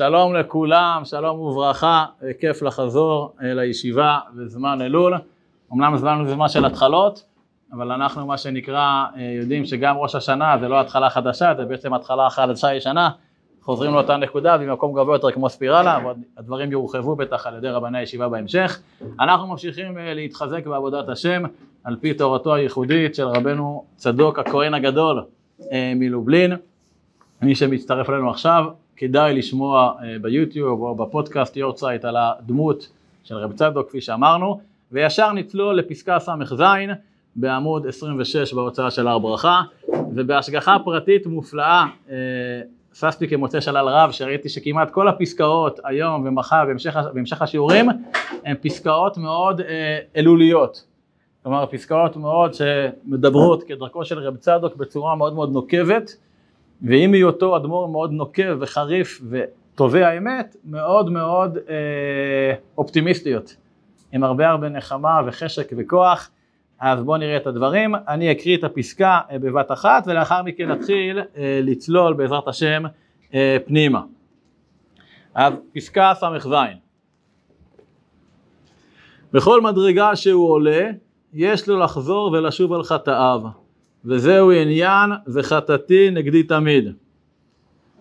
שלום 0.00 0.34
לכולם, 0.34 1.02
שלום 1.04 1.40
וברכה, 1.40 2.04
כיף 2.40 2.62
לחזור 2.62 3.36
לישיבה 3.40 4.18
בזמן 4.34 4.82
אלול. 4.82 5.14
אמנם 5.72 5.96
זמן 5.96 6.22
זה 6.26 6.34
זמן 6.34 6.48
של 6.48 6.64
התחלות, 6.64 7.24
אבל 7.72 7.92
אנחנו 7.92 8.26
מה 8.26 8.38
שנקרא 8.38 9.04
יודעים 9.40 9.64
שגם 9.64 9.96
ראש 9.96 10.14
השנה 10.14 10.56
זה 10.60 10.68
לא 10.68 10.80
התחלה 10.80 11.10
חדשה, 11.10 11.52
זה 11.56 11.64
בעצם 11.64 11.94
התחלה 11.94 12.30
חדשה 12.30 12.74
ישנה, 12.74 13.10
חוזרים 13.62 13.94
לאותה 13.94 14.16
נקודה 14.16 14.58
במקום 14.58 14.92
גבוה 14.92 15.14
יותר 15.14 15.30
כמו 15.30 15.48
ספירלה, 15.48 15.98
הדברים 16.38 16.72
יורחבו 16.72 17.16
בטח 17.16 17.46
על 17.46 17.56
ידי 17.56 17.68
רבני 17.68 17.98
הישיבה 17.98 18.28
בהמשך. 18.28 18.80
אנחנו 19.20 19.46
ממשיכים 19.46 19.98
להתחזק 19.98 20.66
בעבודת 20.66 21.08
השם 21.08 21.42
על 21.84 21.96
פי 21.96 22.14
תורתו 22.14 22.54
הייחודית 22.54 23.14
של 23.14 23.26
רבנו 23.26 23.84
צדוק 23.96 24.38
הכהן 24.38 24.74
הגדול 24.74 25.24
מלובלין. 25.72 26.56
מי 27.42 27.54
שמצטרף 27.54 28.10
אלינו 28.10 28.30
עכשיו, 28.30 28.64
כדאי 29.00 29.34
לשמוע 29.34 29.92
ביוטיוב 30.20 30.82
או 30.82 30.94
בפודקאסט 30.94 31.56
יורצייט 31.56 32.04
על 32.04 32.16
הדמות 32.16 32.88
של 33.24 33.34
רב 33.34 33.52
צדוק 33.52 33.88
כפי 33.88 34.00
שאמרנו, 34.00 34.60
וישר 34.92 35.32
נצלול 35.32 35.78
לפסקה 35.78 36.18
ס"ז 36.18 36.62
בעמוד 37.36 37.86
26 37.86 38.54
בהוצאה 38.54 38.90
של 38.90 39.08
הר 39.08 39.18
ברכה, 39.18 39.62
ובהשגחה 40.14 40.76
פרטית 40.84 41.26
מופלאה 41.26 41.86
ששתי 42.94 43.28
כמוצא 43.28 43.60
שלל 43.60 43.88
רב 43.88 44.10
שראיתי 44.10 44.48
שכמעט 44.48 44.90
כל 44.90 45.08
הפסקאות 45.08 45.80
היום 45.84 46.26
ומחר 46.26 46.64
בהמשך, 46.66 46.96
בהמשך 47.14 47.42
השיעורים 47.42 47.88
הן 48.44 48.54
פסקאות 48.60 49.18
מאוד 49.18 49.60
אלוליות, 50.16 50.84
כלומר 51.42 51.66
פסקאות 51.66 52.16
מאוד 52.16 52.54
שמדברות 52.54 53.62
כדרכו 53.62 54.04
של 54.04 54.18
רב 54.18 54.36
צדוק 54.36 54.76
בצורה 54.76 55.16
מאוד 55.16 55.34
מאוד 55.34 55.52
נוקבת 55.52 56.16
ועם 56.82 57.12
היותו 57.12 57.56
אדמו"ר 57.56 57.88
מאוד 57.88 58.12
נוקב 58.12 58.56
וחריף 58.60 59.22
וטובה 59.30 60.18
אמת, 60.18 60.56
מאוד 60.64 61.10
מאוד 61.10 61.58
אה, 61.68 62.54
אופטימיסטיות, 62.78 63.56
עם 64.12 64.24
הרבה 64.24 64.48
הרבה 64.48 64.68
נחמה 64.68 65.20
וחשק 65.26 65.72
וכוח. 65.78 66.30
אז 66.80 67.02
בואו 67.02 67.16
נראה 67.16 67.36
את 67.36 67.46
הדברים. 67.46 67.94
אני 68.08 68.32
אקריא 68.32 68.56
את 68.56 68.64
הפסקה 68.64 69.20
אה, 69.30 69.38
בבת 69.38 69.72
אחת 69.72 70.04
ולאחר 70.06 70.42
מכן 70.42 70.68
נתחיל 70.68 71.18
אה, 71.18 71.60
לצלול 71.62 72.14
בעזרת 72.14 72.48
השם 72.48 72.82
אה, 73.34 73.56
פנימה. 73.66 74.02
אז 75.34 75.52
פסקה 75.74 76.12
ס"ז 76.14 76.54
בכל 79.32 79.60
מדרגה 79.60 80.16
שהוא 80.16 80.50
עולה, 80.50 80.90
יש 81.32 81.68
לו 81.68 81.78
לחזור 81.78 82.32
ולשוב 82.32 82.72
על 82.72 82.82
חטאיו. 82.82 83.40
וזהו 84.04 84.50
עניין 84.50 85.10
וחטאתי 85.26 86.10
נגדי 86.10 86.42
תמיד. 86.42 86.92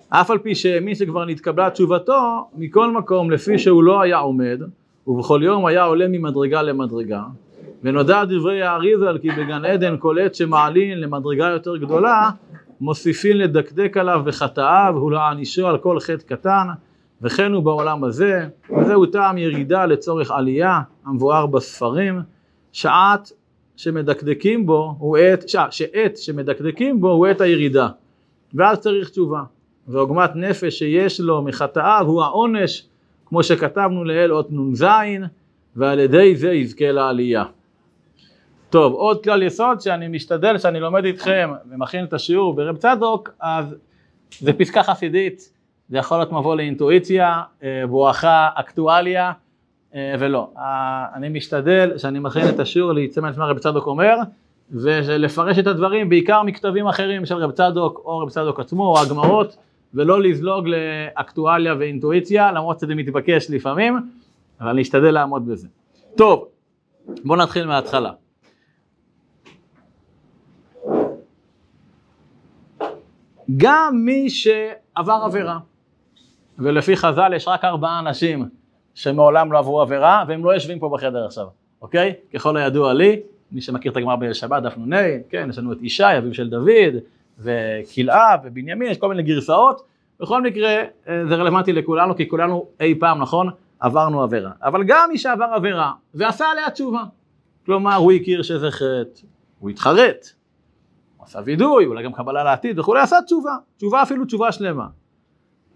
אף 0.10 0.32
על 0.32 0.38
פי 0.38 0.56
שמי 0.56 0.96
שכבר 0.96 1.26
נתקבלה 1.26 1.70
תשובתו, 1.70 2.50
מכל 2.58 2.92
מקום 2.92 3.32
לפי 3.32 3.60
שהוא 3.60 3.84
לא 3.84 4.02
היה 4.02 4.18
עומד, 4.18 4.62
ובכל 5.08 5.42
יום 5.44 5.66
היה 5.66 5.84
עולה 5.84 6.08
ממדרגה 6.08 6.62
למדרגה, 6.62 7.24
ונודע 7.84 8.26
דברי 8.26 8.64
האריזל 8.64 9.18
כי 9.18 9.30
בגן 9.30 9.66
עדן 9.66 9.96
כל 10.00 10.20
עת 10.20 10.36
שמעלין 10.36 11.02
למדרגה 11.02 11.46
יותר 11.46 11.78
גדולה, 11.78 12.30
מוסיפין 12.82 13.38
לדקדק 13.38 13.98
עליו 13.98 14.22
בחטאיו 14.26 14.96
ולהענישו 15.06 15.68
על 15.68 15.78
כל 15.78 16.00
חטא 16.00 16.24
קטן, 16.36 16.68
וכן 17.22 17.54
הוא 17.54 17.64
בעולם 17.64 18.04
הזה, 18.04 18.48
וזהו 18.80 19.06
טעם 19.06 19.38
ירידה 19.38 19.86
לצורך 19.86 20.32
עלייה 20.32 20.80
המבואר 21.06 21.46
בספרים, 21.46 22.22
שעת 22.72 23.32
שמדקדקים 23.80 24.66
בו 24.66 24.96
הוא 25.00 25.18
עת, 25.18 25.50
שעת 25.50 26.18
שמדקדקים 26.18 27.02
בו 27.02 27.12
הוא 27.12 27.28
עת 27.28 27.42
הירידה. 27.42 27.88
ואז 28.54 28.80
צריך 28.80 29.10
תשובה. 29.10 29.44
ועוגמת 29.88 30.36
נפש 30.36 30.80
שיש 30.80 31.20
לו 31.20 31.42
מחטאיו 31.42 32.06
הוא 32.08 32.24
העונש 32.24 32.88
כמו 33.26 33.44
שכתבנו 33.44 34.04
לעיל 34.04 34.34
אות 34.34 34.48
נ"ז 34.52 34.86
ועל 35.76 36.00
ידי 36.00 36.36
זה 36.36 36.52
יזכה 36.54 36.92
לעלייה. 36.92 37.44
טוב 38.70 38.94
עוד 38.94 39.24
כלל 39.24 39.44
יסוד 39.44 39.82
שאני 39.82 40.08
משתדל 40.08 40.58
שאני 40.58 40.80
לומד 40.80 41.06
איתכם 41.06 41.50
ומכין 41.72 42.06
את 42.06 42.14
השיעור 42.14 42.54
ברב 42.54 42.78
צדוק 42.78 43.30
אז 43.40 43.76
זה 44.40 44.54
פסקה 44.54 44.84
חסידית 44.84 45.54
זה 45.90 45.98
יכול 45.98 46.18
להיות 46.18 46.32
מבוא 46.32 46.56
לאינטואיציה 46.56 47.42
בואכה 47.90 48.50
אקטואליה 48.56 49.32
ולא, 49.96 50.52
אני 51.14 51.30
משתדל 51.30 51.98
שאני 51.98 52.20
מכין 52.20 52.50
את 52.50 52.60
השיעור 52.60 52.92
להצא 52.94 53.22
מעצמה 53.22 53.46
רב 53.46 53.58
צדוק 53.58 53.88
אומר 53.88 54.16
ולפרש 54.72 55.60
את 55.60 55.68
הדברים 55.68 56.10
בעיקר 56.10 56.44
מכתבים 56.44 56.88
אחרים 56.88 57.26
של 57.26 57.36
רב 57.36 57.52
צדוק 57.52 58.02
או 58.06 58.20
רב 58.20 58.30
צדוק 58.30 58.60
עצמו 58.60 58.84
או 58.84 59.00
הגמרות 59.00 59.58
ולא 59.94 60.22
לזלוג 60.22 60.68
לאקטואליה 60.68 61.76
ואינטואיציה 61.80 62.52
למרות 62.52 62.80
שזה 62.80 62.96
מתבקש 62.96 63.50
לפעמים 63.50 64.00
אבל 64.62 64.70
אני 64.70 64.82
אשתדל 64.82 65.12
לעמוד 65.12 65.48
בזה. 65.48 65.68
טוב, 66.18 66.48
בואו 67.24 67.40
נתחיל 67.40 67.66
מההתחלה. 67.66 68.12
גם 73.58 73.96
מי 74.06 74.30
שעבר 74.30 75.22
עבירה 75.26 75.60
ולפי 76.60 76.96
חז"ל 76.96 77.34
יש 77.36 77.48
רק 77.48 77.66
ארבעה 77.66 78.00
אנשים 78.00 78.50
שמעולם 78.96 79.52
לא 79.52 79.58
עברו 79.58 79.82
עבירה 79.82 80.24
והם 80.28 80.46
לא 80.46 80.54
יושבים 80.54 80.80
פה 80.80 80.90
בחדר 80.94 81.26
עכשיו, 81.26 81.48
אוקיי? 81.82 82.14
ככל 82.34 82.58
הידוע 82.58 82.94
לי, 82.94 83.20
מי 83.52 83.62
שמכיר 83.62 83.92
את 83.92 83.98
הגמרא 83.98 84.16
בשבת, 84.16 84.64
דף 84.64 84.74
נ"ה, 84.78 84.98
כן, 85.30 85.48
יש 85.50 85.58
לנו 85.58 85.74
את 85.74 85.78
ישי, 85.82 86.18
אביו 86.18 86.34
של 86.34 86.50
דוד, 86.50 86.96
וכלאה 87.40 88.36
ובנימין, 88.44 88.92
יש 88.92 88.98
כל 88.98 89.10
מיני 89.10 89.24
גרסאות, 89.24 89.82
בכל 90.20 90.42
מקרה 90.42 90.84
זה 91.06 91.36
רלוונטי 91.36 91.74
לכולנו, 91.74 92.16
כי 92.16 92.30
כולנו 92.30 92.66
אי 92.80 92.96
פעם, 93.00 93.22
נכון, 93.22 93.50
עברנו 93.80 94.24
עבירה. 94.24 94.52
אבל 94.64 94.84
גם 94.84 95.10
מי 95.10 95.18
שעבר 95.18 95.46
עבירה 95.54 95.92
ועשה 96.14 96.46
עליה 96.52 96.70
תשובה, 96.70 97.04
כלומר 97.66 97.96
הוא 97.96 98.12
הכיר 98.12 98.42
שזה 98.42 98.72
חטא, 98.72 99.22
הוא 99.60 99.70
התחרט, 99.70 100.30
הוא 101.18 101.26
עשה 101.26 101.40
וידוי, 101.46 101.86
אולי 101.86 102.04
גם 102.04 102.14
קבלה 102.14 102.44
לעתיד 102.44 102.80
וכולי, 102.80 103.00
עשה 103.00 103.18
תשובה, 103.26 103.56
תשובה 103.78 104.02
אפילו 104.02 104.26
תשובה 104.26 104.52
שלמה. 104.52 104.88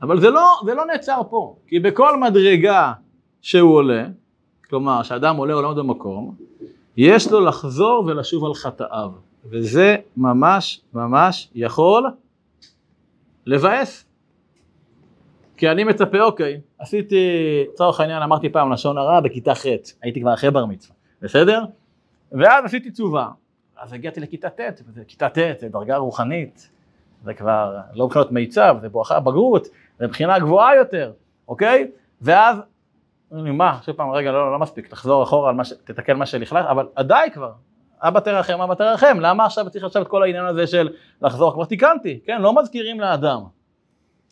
אבל 0.01 0.19
זה 0.19 0.29
לא, 0.29 0.61
זה 0.65 0.73
לא 0.73 0.85
נעצר 0.85 1.21
פה, 1.29 1.55
כי 1.67 1.79
בכל 1.79 2.17
מדרגה 2.17 2.93
שהוא 3.43 3.75
עולה, 3.75 4.05
כלומר 4.69 5.03
שאדם 5.03 5.35
עולה 5.35 5.53
עולמות 5.53 5.77
במקום, 5.77 6.35
יש 6.97 7.31
לו 7.31 7.39
לחזור 7.39 8.03
ולשוב 8.07 8.45
על 8.45 8.53
חטאיו, 8.53 9.11
וזה 9.45 9.95
ממש 10.17 10.81
ממש 10.93 11.49
יכול 11.55 12.11
לבאס. 13.45 14.05
כי 15.57 15.69
אני 15.71 15.83
מצפה, 15.83 16.21
אוקיי, 16.21 16.61
עשיתי, 16.79 17.15
לצורך 17.73 17.99
העניין 17.99 18.21
אמרתי 18.21 18.49
פעם 18.49 18.71
לשון 18.71 18.97
הרע 18.97 19.19
בכיתה 19.19 19.55
ח', 19.55 19.65
הייתי 20.01 20.21
כבר 20.21 20.33
אחרי 20.33 20.51
בר 20.51 20.65
מצווה, 20.65 20.95
בסדר? 21.21 21.63
ואז 22.31 22.65
עשיתי 22.65 22.91
תשובה, 22.91 23.27
אז 23.77 23.93
הגעתי 23.93 24.19
לכיתה 24.19 24.49
ט', 24.49 24.81
כיתה 25.07 25.29
ט' 25.29 25.37
זה 25.59 25.69
דרגה 25.69 25.97
רוחנית, 25.97 26.69
זה 27.23 27.33
כבר 27.33 27.77
לא 27.93 28.05
מבחינות 28.05 28.31
מיצב, 28.31 28.77
זה 28.81 28.89
בואכה 28.89 29.19
בגרות, 29.19 29.67
זה 29.99 30.07
מבחינה 30.07 30.39
גבוהה 30.39 30.75
יותר, 30.75 31.11
אוקיי? 31.47 31.91
ואז 32.21 32.57
אומרים 33.33 33.51
לי, 33.51 33.57
מה, 33.57 33.79
שוב 33.85 33.95
פעם, 33.95 34.09
רגע, 34.09 34.31
לא, 34.31 34.51
לא 34.51 34.59
מספיק, 34.59 34.87
תחזור 34.87 35.23
אחורה, 35.23 35.53
מה 35.53 35.65
ש... 35.65 35.73
תתקן 35.83 36.17
מה 36.17 36.25
שלכלך, 36.25 36.65
אבל 36.65 36.85
די 36.99 37.29
כבר, 37.33 37.51
אבא 38.01 38.19
תרחם, 38.19 38.61
אבא 38.61 38.75
תרחם, 38.75 39.17
למה 39.19 39.45
עכשיו 39.45 39.69
צריך 39.69 39.83
עכשיו 39.83 40.01
את 40.01 40.07
כל 40.07 40.23
העניין 40.23 40.45
הזה 40.45 40.67
של 40.67 40.89
לחזור, 41.21 41.53
כבר 41.53 41.65
תיקנתי, 41.65 42.19
כן, 42.25 42.41
לא 42.41 42.55
מזכירים 42.55 42.99
לאדם. 42.99 43.41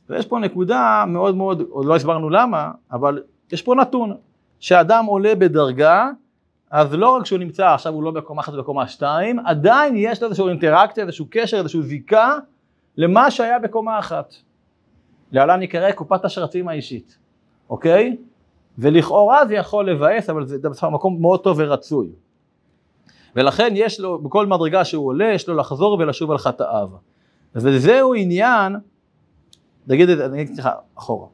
ויש 0.09 0.25
פה 0.25 0.39
נקודה 0.39 1.03
מאוד 1.07 1.35
מאוד, 1.35 1.61
עוד 1.69 1.85
לא 1.85 1.95
הסברנו 1.95 2.29
למה, 2.29 2.71
אבל 2.91 3.23
יש 3.51 3.61
פה 3.61 3.75
נתון, 3.75 4.17
שאדם 4.59 5.05
עולה 5.05 5.35
בדרגה, 5.35 6.09
אז 6.71 6.93
לא 6.93 7.15
רק 7.15 7.25
שהוא 7.25 7.39
נמצא, 7.39 7.73
עכשיו 7.73 7.93
הוא 7.93 8.03
לא 8.03 8.11
בקומה 8.11 8.41
אחת 8.41 8.53
ובקומה 8.53 8.87
שתיים, 8.87 9.39
עדיין 9.39 9.93
יש 9.97 10.21
לו 10.21 10.27
איזשהו 10.27 10.47
אינטראקציה, 10.47 11.03
איזשהו 11.03 11.25
קשר, 11.29 11.57
איזשהו 11.57 11.81
זיקה 11.81 12.37
למה 12.97 13.31
שהיה 13.31 13.59
בקומה 13.59 13.99
אחת. 13.99 14.33
להלן 15.31 15.61
יקרא 15.61 15.91
קופת 15.91 16.25
השרצים 16.25 16.67
האישית, 16.67 17.17
אוקיי? 17.69 18.17
ולכאורה 18.77 19.45
זה 19.45 19.53
יכול 19.53 19.89
לבאס, 19.89 20.29
אבל 20.29 20.45
זה 20.45 20.57
מקום 20.91 21.21
מאוד 21.21 21.43
טוב 21.43 21.57
ורצוי. 21.59 22.09
ולכן 23.35 23.73
יש 23.75 23.99
לו, 23.99 24.19
בכל 24.19 24.45
מדרגה 24.45 24.85
שהוא 24.85 25.07
עולה, 25.07 25.25
יש 25.25 25.47
לו 25.47 25.55
לחזור 25.55 25.97
ולשוב 25.99 26.31
על 26.31 26.37
חטאיו. 26.37 26.89
וזהו 27.55 28.13
עניין, 28.13 28.75
נגיד 29.87 30.09
את 30.09 30.17
זה, 30.17 30.25
אני 30.25 30.41
אגיד 30.41 30.53
סליחה, 30.53 30.71
אחורה. 30.97 31.27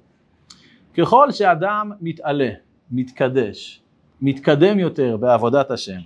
ככל 0.98 1.31
שאדם 1.31 1.92
מתעלה, 2.01 2.50
מתקדש, 2.92 3.81
מתקדם 4.22 4.80
יותר 4.80 5.18
בעבודת 5.18 5.72
השם, 5.72 6.00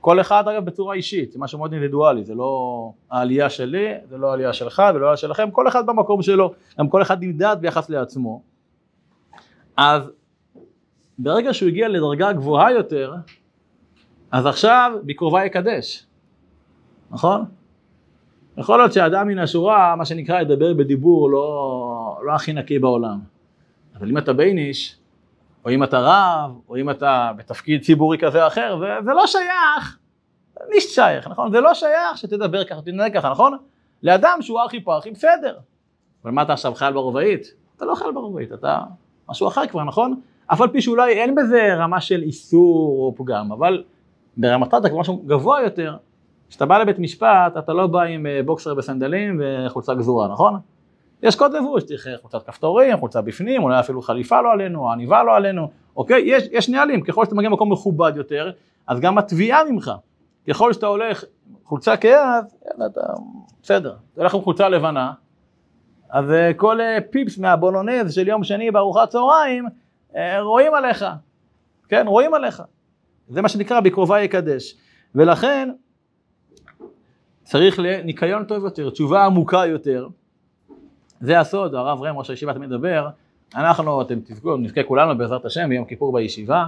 כל 0.00 0.20
אחד 0.20 0.48
אגב 0.48 0.64
בצורה 0.64 0.94
אישית, 0.94 1.32
זה 1.32 1.38
משהו 1.38 1.58
מאוד 1.58 1.72
אינדיבידואלי, 1.72 2.24
זה 2.24 2.34
לא 2.34 2.92
העלייה 3.10 3.50
שלי, 3.50 3.94
זה 4.08 4.18
לא 4.18 4.30
העלייה 4.30 4.52
שלך 4.52 4.82
ולא 4.94 5.04
העלייה 5.04 5.16
שלכם, 5.16 5.50
כל 5.50 5.68
אחד 5.68 5.86
במקום 5.86 6.22
שלו, 6.22 6.52
גם 6.78 6.88
כל 6.88 7.02
אחד 7.02 7.24
נמדד 7.24 7.56
ביחס 7.60 7.90
לעצמו. 7.90 8.42
אז 9.76 10.10
ברגע 11.18 11.54
שהוא 11.54 11.68
הגיע 11.68 11.88
לדרגה 11.88 12.32
גבוהה 12.32 12.72
יותר, 12.72 13.14
אז 14.30 14.46
עכשיו 14.46 14.92
בקרובה 15.04 15.44
יקדש, 15.44 16.06
נכון? 17.10 17.44
יכול 18.56 18.78
להיות 18.78 18.92
שאדם 18.92 19.28
מן 19.28 19.38
השורה, 19.38 19.96
מה 19.96 20.04
שנקרא, 20.04 20.40
ידבר 20.40 20.74
בדיבור 20.74 21.30
לא, 21.30 22.18
לא 22.24 22.32
הכי 22.32 22.52
נקי 22.52 22.78
בעולם, 22.78 23.18
אבל 23.96 24.08
אם 24.08 24.18
אתה 24.18 24.32
בייניש, 24.32 24.96
או 25.64 25.70
אם 25.70 25.84
אתה 25.84 26.00
רב, 26.00 26.58
או 26.68 26.76
אם 26.76 26.90
אתה 26.90 27.32
בתפקיד 27.36 27.82
ציבורי 27.82 28.18
כזה 28.18 28.42
או 28.42 28.46
אחר, 28.46 28.78
זה, 28.80 28.86
זה 29.04 29.10
לא 29.10 29.26
שייך, 29.26 29.98
נישט 30.70 30.90
שייך, 30.90 31.28
נכון? 31.28 31.52
זה 31.52 31.60
לא 31.60 31.74
שייך 31.74 32.16
שתדבר 32.16 32.64
ככה, 32.64 32.82
תתנהג 32.82 33.14
ככה, 33.14 33.30
נכון? 33.30 33.56
לאדם 34.02 34.38
שהוא 34.40 34.60
ארכי 34.60 34.80
פרחי, 34.80 35.10
בסדר. 35.10 35.58
אבל 36.24 36.32
מה 36.32 36.42
אתה 36.42 36.52
עכשיו 36.52 36.74
חייל 36.74 36.92
ברובעית? 36.92 37.54
אתה 37.76 37.84
לא 37.84 37.94
חייל 37.94 38.12
ברובעית, 38.12 38.52
אתה 38.52 38.80
משהו 39.28 39.48
אחר 39.48 39.66
כבר, 39.66 39.84
נכון? 39.84 40.20
אף 40.52 40.60
על 40.60 40.68
פי 40.68 40.82
שאולי 40.82 41.12
אין 41.12 41.34
בזה 41.34 41.74
רמה 41.74 42.00
של 42.00 42.22
איסור 42.22 43.06
או 43.06 43.14
פגם, 43.16 43.52
אבל 43.52 43.84
ברמתה 44.36 44.78
אתה 44.78 44.88
כבר 44.88 44.98
משהו 44.98 45.22
גבוה 45.26 45.62
יותר. 45.62 45.96
כשאתה 46.48 46.66
בא 46.66 46.78
לבית 46.78 46.98
משפט, 46.98 47.56
אתה 47.58 47.72
לא 47.72 47.86
בא 47.86 48.02
עם 48.02 48.26
אה, 48.26 48.40
בוקסר 48.44 48.74
בסנדלים 48.74 49.40
וחולצה 49.40 49.94
גזורה, 49.94 50.28
נכון? 50.28 50.58
יש 51.22 51.36
קוד 51.36 51.54
לבוש, 51.54 51.84
צריך 51.84 52.08
חולצת 52.22 52.46
כפתורים, 52.46 52.96
חולצה 52.96 53.20
בפנים, 53.20 53.62
אולי 53.62 53.80
אפילו 53.80 54.02
חליפה 54.02 54.40
לא 54.40 54.52
עלינו, 54.52 54.92
עניבה 54.92 55.22
לא 55.22 55.36
עלינו, 55.36 55.70
אוקיי? 55.96 56.22
יש, 56.26 56.48
יש 56.52 56.68
נהלים, 56.68 57.02
ככל 57.02 57.24
שאתה 57.24 57.34
מגיע 57.34 57.48
למקום 57.48 57.72
מכובד 57.72 58.12
יותר, 58.16 58.50
אז 58.86 59.00
גם 59.00 59.18
התביעה 59.18 59.64
ממך. 59.64 59.90
ככל 60.48 60.72
שאתה 60.72 60.86
הולך 60.86 61.24
חולצה 61.64 61.96
כיד, 61.96 62.12
יאללה, 62.12 62.86
אתה 62.86 63.00
בסדר. 63.62 63.94
אתה 64.12 64.20
הולך 64.20 64.34
עם 64.34 64.40
חולצה 64.40 64.68
לבנה, 64.68 65.12
אז 66.10 66.30
אה, 66.30 66.54
כל 66.54 66.80
אה, 66.80 66.98
פיפס 67.10 67.38
מהבולונז 67.38 68.14
של 68.14 68.28
יום 68.28 68.44
שני 68.44 68.70
בארוחת 68.70 69.08
צהריים, 69.08 69.66
אה, 69.66 69.70
רואים 70.40 70.74
עליך, 70.74 71.04
כן, 71.88 72.04
רואים 72.06 72.34
עליך. 72.34 72.62
זה 73.28 73.42
מה 73.42 73.48
שנקרא 73.48 73.80
בקרובה 73.80 74.20
יקדש. 74.20 74.76
ולכן 75.14 75.70
צריך 77.42 77.78
ניקיון 78.04 78.44
טוב 78.44 78.64
יותר, 78.64 78.90
תשובה 78.90 79.24
עמוקה 79.24 79.66
יותר. 79.66 80.08
זה 81.20 81.40
הסוד, 81.40 81.74
הרב 81.74 82.02
ראם, 82.02 82.18
ראש 82.18 82.30
הישיבה 82.30 82.54
תמיד 82.54 82.68
מדבר, 82.68 83.08
אנחנו, 83.54 84.02
אתם 84.02 84.18
תזכו, 84.24 84.56
נזכה 84.56 84.82
כולנו 84.82 85.18
בעזרת 85.18 85.44
השם 85.44 85.68
ביום 85.68 85.84
כיפור 85.84 86.12
בישיבה, 86.12 86.66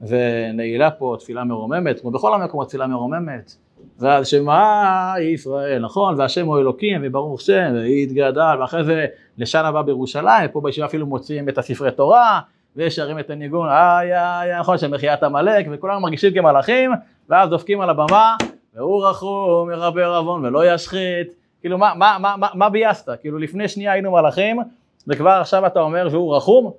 ונעילה 0.00 0.90
פה 0.90 1.16
תפילה 1.18 1.44
מרוממת, 1.44 2.00
כמו 2.00 2.10
בכל 2.10 2.34
המקומות 2.34 2.68
תפילה 2.68 2.86
מרוממת. 2.86 3.54
ואז 3.98 4.26
שמע 4.26 5.14
ישראל, 5.20 5.82
נכון? 5.82 6.14
והשם 6.18 6.46
הוא 6.46 6.58
אלוקים, 6.58 7.00
וברוך 7.04 7.40
שם, 7.40 7.72
ויתגדל, 7.74 8.56
ואחרי 8.60 8.84
זה 8.84 9.06
לשנה 9.38 9.68
הבא 9.68 9.82
בירושלים, 9.82 10.48
פה 10.52 10.60
בישיבה 10.60 10.86
אפילו 10.86 11.06
מוציאים 11.06 11.48
את 11.48 11.58
הספרי 11.58 11.90
תורה, 11.90 12.40
ושרים 12.76 13.18
את 13.18 13.30
הניגון, 13.30 13.68
איי 13.68 14.18
איי, 14.18 14.60
נכון, 14.60 14.78
של 14.78 14.88
מחיית 14.88 15.22
עמלק, 15.22 15.66
וכולנו 15.72 16.00
מרגישים 16.00 16.34
כמלאכים, 16.34 16.90
ואז 17.28 17.50
דופקים 17.50 17.80
על 17.80 17.90
הבמה, 17.90 18.36
והוא 18.74 19.06
רחום, 19.06 19.70
ירבה 19.70 20.06
עוון 20.06 20.44
ולא 20.44 20.74
ישחית, 20.74 21.34
כאילו 21.60 21.78
מה, 21.78 21.92
מה, 21.94 22.16
מה, 22.20 22.36
מה, 22.36 22.48
מה 22.54 22.68
בייסת? 22.68 23.08
כאילו 23.20 23.38
לפני 23.38 23.68
שנייה 23.68 23.92
היינו 23.92 24.12
מלאכים, 24.12 24.58
וכבר 25.06 25.30
עכשיו 25.30 25.66
אתה 25.66 25.80
אומר 25.80 26.08
והוא 26.10 26.36
רחום? 26.36 26.72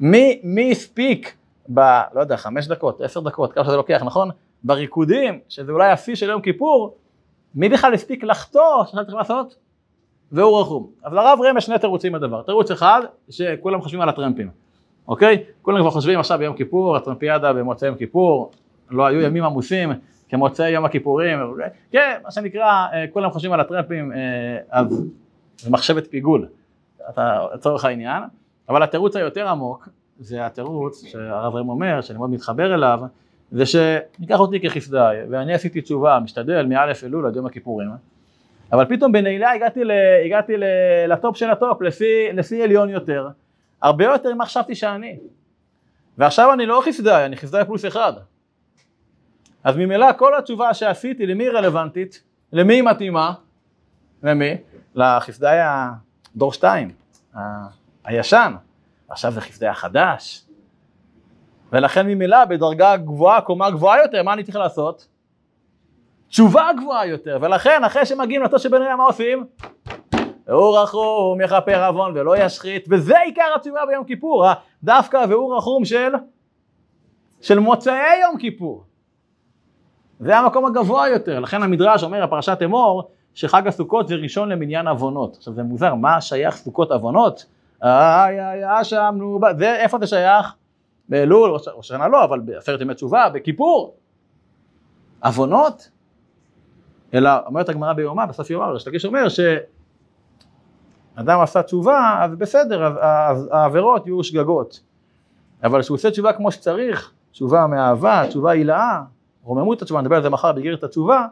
מי, 0.00 0.40
מי 0.42 0.70
הספיק 0.70 1.36
ב... 1.74 1.80
לא 2.14 2.20
יודע, 2.20 2.36
חמש 2.36 2.66
דקות, 2.66 3.00
עשר 3.00 3.20
דקות, 3.20 3.52
כמה 3.52 3.64
שזה 3.64 3.76
לוקח, 3.76 4.02
נכון? 4.04 4.30
בריקודים, 4.62 5.40
שזה 5.48 5.72
אולי 5.72 5.90
השיא 5.90 6.14
של 6.14 6.28
יום 6.28 6.40
כיפור, 6.40 6.96
מי 7.54 7.68
בכלל 7.68 7.94
הספיק 7.94 8.24
לחטוא 8.24 8.84
שאתה 8.84 9.04
צריך 9.04 9.14
לעשות? 9.14 9.56
והוא 10.32 10.60
רחום. 10.60 10.90
אז 11.04 11.12
לרב 11.12 11.38
יש 11.58 11.64
שני 11.64 11.78
תירוצים 11.78 12.14
לדבר. 12.14 12.42
תירוץ 12.42 12.70
אחד, 12.70 13.02
שכולם 13.30 13.82
חושבים 13.82 14.00
על 14.00 14.08
הטרמפים, 14.08 14.50
אוקיי? 15.10 15.44
כולם 15.62 15.80
כבר 15.80 15.90
חושבים 15.90 16.20
עכשיו 16.20 16.38
ביום 16.38 16.56
כיפור, 16.56 16.96
הטרמפיאדה 16.96 17.52
במוצאי 17.52 17.88
יום 17.88 17.96
כיפור, 17.96 18.50
לא 18.90 19.06
היו 19.06 19.20
ימים 19.20 19.44
עמוסים 19.44 19.92
כמוצאי 20.28 20.70
יום 20.70 20.84
הכיפורים, 20.84 21.38
כן, 21.92 22.16
מה 22.24 22.30
שנקרא, 22.30 22.86
אה, 22.92 23.04
כולם 23.12 23.30
חושבים 23.30 23.52
על 23.52 23.60
הטרמפים, 23.60 24.12
אז 24.70 25.10
זה 25.56 25.70
מחשבת 25.70 26.06
פיגול, 26.06 26.46
לצורך 27.54 27.84
העניין, 27.84 28.22
אבל 28.68 28.82
התירוץ 28.82 29.16
היותר 29.16 29.48
עמוק, 29.48 29.88
זה 30.18 30.46
התירוץ 30.46 31.04
שהרב 31.06 31.54
ראם 31.54 31.68
אומר, 31.68 32.00
שאני 32.00 32.18
מאוד 32.18 32.30
מתחבר 32.30 32.74
אליו, 32.74 33.00
זה 33.50 33.66
שניקח 33.66 34.40
אותי 34.40 34.60
כחסדאי, 34.60 35.16
ואני 35.30 35.54
עשיתי 35.54 35.80
תשובה, 35.80 36.18
משתדל 36.24 36.66
מא' 36.66 36.92
אלול 37.04 37.26
עד 37.26 37.36
יום 37.36 37.46
הכיפורים, 37.46 37.88
אבל 38.72 38.84
פתאום 38.84 39.12
בנעילה 39.12 39.52
הגעתי, 39.52 39.84
ל, 39.84 39.90
הגעתי 40.24 40.56
ל, 40.56 40.64
לטופ 41.08 41.36
של 41.36 41.50
הטופ, 41.50 41.82
לפי 42.32 42.62
עליון 42.62 42.88
יותר, 42.88 43.28
הרבה 43.82 44.04
יותר 44.04 44.34
ממה 44.34 44.46
חשבתי 44.46 44.74
שאני. 44.74 45.18
ועכשיו 46.18 46.52
אני 46.52 46.66
לא 46.66 46.82
חסדאי, 46.86 47.24
אני 47.26 47.36
חסדאי 47.36 47.64
פלוס 47.64 47.84
אחד. 47.86 48.12
אז 49.64 49.76
ממילא 49.76 50.06
כל 50.16 50.38
התשובה 50.38 50.74
שעשיתי, 50.74 51.26
למי 51.26 51.44
היא 51.44 51.50
רלוונטית? 51.50 52.22
למי 52.52 52.74
היא 52.74 52.82
מתאימה? 52.82 53.32
למי? 54.22 54.56
לחסדאי 54.94 55.58
הדור 55.60 56.52
שתיים, 56.52 56.90
הישן. 58.04 58.54
עכשיו 59.08 59.32
זה 59.32 59.40
חסדאי 59.40 59.68
החדש. 59.68 60.44
ולכן 61.72 62.06
ממילא 62.06 62.44
בדרגה 62.44 62.96
גבוהה, 62.96 63.40
קומה 63.40 63.70
גבוהה 63.70 64.02
יותר, 64.02 64.22
מה 64.22 64.32
אני 64.32 64.42
צריך 64.42 64.56
לעשות? 64.56 65.08
תשובה 66.28 66.68
גבוהה 66.80 67.06
יותר, 67.06 67.38
ולכן 67.40 67.84
אחרי 67.84 68.06
שמגיעים 68.06 68.42
של 68.58 68.68
בן 68.68 68.96
מה 68.96 69.04
עושים? 69.04 69.46
והוא 70.50 70.78
רחום 70.78 71.40
יכפר 71.40 71.84
עוון 71.84 72.12
ולא 72.14 72.36
ישחית, 72.36 72.86
וזה 72.90 73.18
עיקר 73.18 73.52
התשובה 73.56 73.80
ביום 73.88 74.04
כיפור, 74.04 74.44
דווקא 74.82 75.24
והוא 75.28 75.56
רחום 75.56 75.84
של, 75.84 76.12
של 77.40 77.58
מוצאי 77.58 78.20
יום 78.22 78.38
כיפור. 78.38 78.84
זה 80.20 80.38
המקום 80.38 80.66
הגבוה 80.66 81.08
יותר, 81.08 81.40
לכן 81.40 81.62
המדרש 81.62 82.02
אומר, 82.02 82.22
הפרשת 82.22 82.58
אמור, 82.64 83.10
שחג 83.34 83.66
הסוכות 83.66 84.08
זה 84.08 84.14
ראשון 84.14 84.48
למניין 84.48 84.88
עוונות. 84.88 85.36
עכשיו 85.36 85.54
זה 85.54 85.62
מוזר, 85.62 85.94
מה 85.94 86.20
שייך 86.20 86.56
סוכות 86.56 86.90
עוונות? 86.92 87.46
איי 87.82 88.40
איי 88.64 88.84
שם, 88.84 89.14
נו, 89.18 89.40
זה 89.58 89.76
איפה 89.76 89.98
זה 89.98 90.06
שייך? 90.06 90.54
באלול, 91.08 91.50
ראש 91.50 91.68
השנה 91.78 92.08
לא, 92.08 92.24
אבל 92.24 92.40
בעשרת 92.40 92.80
ימי 92.80 92.94
תשובה, 92.94 93.28
בכיפור. 93.28 93.94
עוונות? 95.24 95.90
אלא 97.14 97.30
אומרת 97.46 97.68
הגמרא 97.68 97.92
ביומה, 97.92 98.26
בסוף 98.26 98.50
יומה, 98.50 98.66
ראש 98.66 98.88
לקיש 98.88 99.04
אומר 99.04 99.28
שאדם 101.16 101.40
עשה 101.40 101.62
תשובה, 101.62 102.18
אז 102.22 102.36
בסדר, 102.36 102.86
אז, 102.86 102.92
אז 103.00 103.48
העבירות 103.52 104.06
יהיו 104.06 104.24
שגגות. 104.24 104.80
אבל 105.64 105.82
כשהוא 105.82 105.94
עושה 105.94 106.10
תשובה 106.10 106.32
כמו 106.32 106.52
שצריך, 106.52 107.12
תשובה 107.32 107.66
מאהבה, 107.66 108.24
תשובה 108.28 108.50
הילאה, 108.50 109.02
רוממות 109.42 109.82
התשובה, 109.82 110.00
נדבר 110.00 110.16
על 110.16 110.22
זה 110.22 110.30
מחר 110.30 110.52
בגיר 110.52 110.74
את 110.74 110.84
התשובה, 110.84 111.26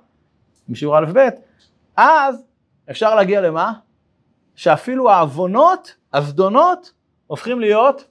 משיעור 0.68 0.98
א' 0.98 1.06
ב', 1.14 1.28
אז 1.96 2.44
אפשר 2.90 3.14
להגיע 3.14 3.40
למה? 3.40 3.72
שאפילו 4.54 5.10
העוונות, 5.10 5.94
הזדונות, 6.12 6.92
הופכים 7.26 7.60
להיות 7.60 8.04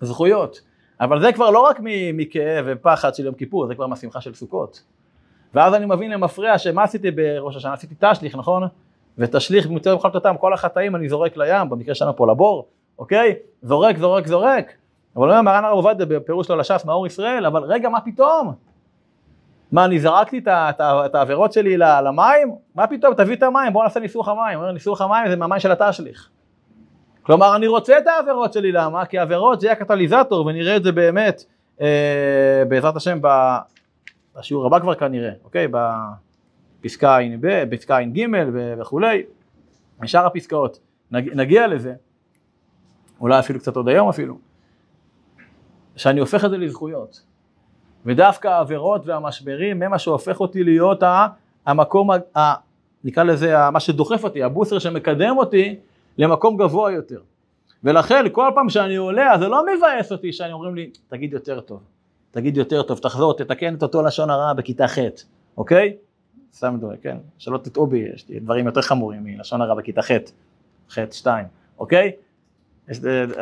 זכויות. 0.00 0.60
אבל 1.00 1.20
זה 1.20 1.32
כבר 1.32 1.50
לא 1.50 1.60
רק 1.60 1.80
מכאב 2.14 2.64
ופחד 2.68 3.14
של 3.14 3.24
יום 3.24 3.34
כיפור, 3.34 3.66
זה 3.66 3.74
כבר 3.74 3.86
מהשמחה 3.86 4.20
של 4.20 4.34
סוכות. 4.34 4.82
ואז 5.54 5.74
אני 5.74 5.86
מבין 5.86 6.10
למפרע 6.10 6.58
שמה 6.58 6.82
עשיתי 6.82 7.10
בראש 7.10 7.56
השנה? 7.56 7.72
עשיתי 7.72 7.94
תשליך, 7.98 8.36
נכון? 8.36 8.62
ותשליך 9.20 9.66
במצב 9.66 9.94
בכל 9.94 10.08
אותם, 10.14 10.36
כל 10.36 10.52
החטאים 10.52 10.96
אני 10.96 11.08
זורק 11.08 11.36
לים, 11.36 11.70
במקרה 11.70 11.94
שלנו 11.94 12.16
פה 12.16 12.26
לבור, 12.26 12.68
אוקיי? 12.98 13.34
זורק, 13.62 13.98
זורק, 13.98 14.26
זורק. 14.26 14.72
אבל 15.16 15.30
אומר 15.30 15.42
מרן 15.42 15.64
הרב 15.64 15.74
עובדיה 15.74 16.06
בפירוש 16.06 16.46
שלו 16.46 16.56
לש"ס 16.56 16.84
מאור 16.84 17.06
ישראל, 17.06 17.46
אבל 17.46 17.62
רגע, 17.62 17.88
מה 17.88 18.00
פתאום? 18.00 18.54
מה, 19.72 19.84
אני 19.84 19.98
זרקתי 19.98 20.40
את 20.48 21.14
העבירות 21.14 21.52
שלי 21.52 21.76
למים? 21.76 22.54
מה 22.74 22.86
פתאום, 22.86 23.14
תביא 23.14 23.36
את 23.36 23.42
המים, 23.42 23.72
בוא 23.72 23.84
נעשה 23.84 24.00
ניסוך 24.00 24.28
המים. 24.28 24.58
אומר, 24.58 24.72
ניסוך 24.72 25.00
המים 25.00 25.30
זה 25.30 25.36
מהמים 25.36 25.58
של 25.58 25.72
התשליך. 25.72 26.28
כלומר, 27.22 27.56
אני 27.56 27.66
רוצה 27.66 27.98
את 27.98 28.06
העבירות 28.06 28.52
שלי, 28.52 28.72
למה? 28.72 29.06
כי 29.06 29.18
העבירות 29.18 29.60
זה 29.60 29.66
יהיה 29.66 29.76
הקטליזטור, 29.76 30.46
ונראה 30.46 30.76
את 30.76 30.82
זה 30.82 30.92
באמת, 30.92 31.44
אה, 31.80 32.62
בעזרת 32.68 32.96
השם, 32.96 33.18
בשיעור 34.36 34.66
הבא 34.66 34.78
כבר 34.78 34.94
כנראה, 34.94 35.30
אוקיי? 35.44 35.68
בפסקה 36.80 37.18
ע"ב, 37.18 37.64
בפסקה 37.70 37.98
ע"ג 37.98 38.26
וכולי, 38.78 39.22
משאר 40.00 40.26
הפסקאות. 40.26 40.78
נג, 41.10 41.30
נגיע 41.34 41.66
לזה, 41.66 41.94
אולי 43.20 43.38
אפילו 43.38 43.58
קצת 43.58 43.76
עוד 43.76 43.88
היום 43.88 44.08
אפילו, 44.08 44.38
שאני 45.96 46.20
הופך 46.20 46.44
את 46.44 46.50
זה 46.50 46.58
לזכויות. 46.58 47.22
ודווקא 48.06 48.48
העבירות 48.48 49.06
והמשברים 49.06 49.82
הם 49.82 49.90
מה 49.90 49.98
שהופך 49.98 50.40
אותי 50.40 50.64
להיות 50.64 51.02
המקום, 51.66 52.10
ה, 52.10 52.54
נקרא 53.04 53.22
לזה, 53.22 53.70
מה 53.70 53.80
שדוחף 53.80 54.24
אותי, 54.24 54.42
הבוסר 54.42 54.78
שמקדם 54.78 55.38
אותי 55.38 55.76
למקום 56.18 56.56
גבוה 56.56 56.92
יותר. 56.92 57.20
ולכן 57.84 58.24
כל 58.32 58.50
פעם 58.54 58.68
שאני 58.68 58.96
עולה, 58.96 59.38
זה 59.38 59.48
לא 59.48 59.64
מבאס 59.76 60.12
אותי 60.12 60.32
שאני 60.32 60.52
אומרים 60.52 60.74
לי, 60.74 60.90
תגיד 61.08 61.32
יותר 61.32 61.60
טוב, 61.60 61.80
תגיד 62.30 62.56
יותר 62.56 62.82
טוב, 62.82 62.98
תחזור, 62.98 63.36
תתקן 63.36 63.74
את 63.74 63.82
אותו 63.82 64.02
לשון 64.02 64.30
הרע 64.30 64.52
בכיתה 64.52 64.88
ח', 64.88 64.98
אוקיי? 65.56 65.96
סתם 66.54 66.76
דברים, 66.78 66.98
כן? 67.02 67.16
שלא 67.38 67.58
תטעו 67.58 67.86
בי, 67.86 67.98
יש 68.14 68.28
לי 68.28 68.40
דברים 68.40 68.66
יותר 68.66 68.82
חמורים 68.82 69.24
מלשון 69.24 69.60
הרע 69.60 69.74
בכיתה 69.74 70.02
ח', 70.02 70.10
ח', 70.90 70.98
שתיים, 71.12 71.46
אוקיי? 71.78 72.12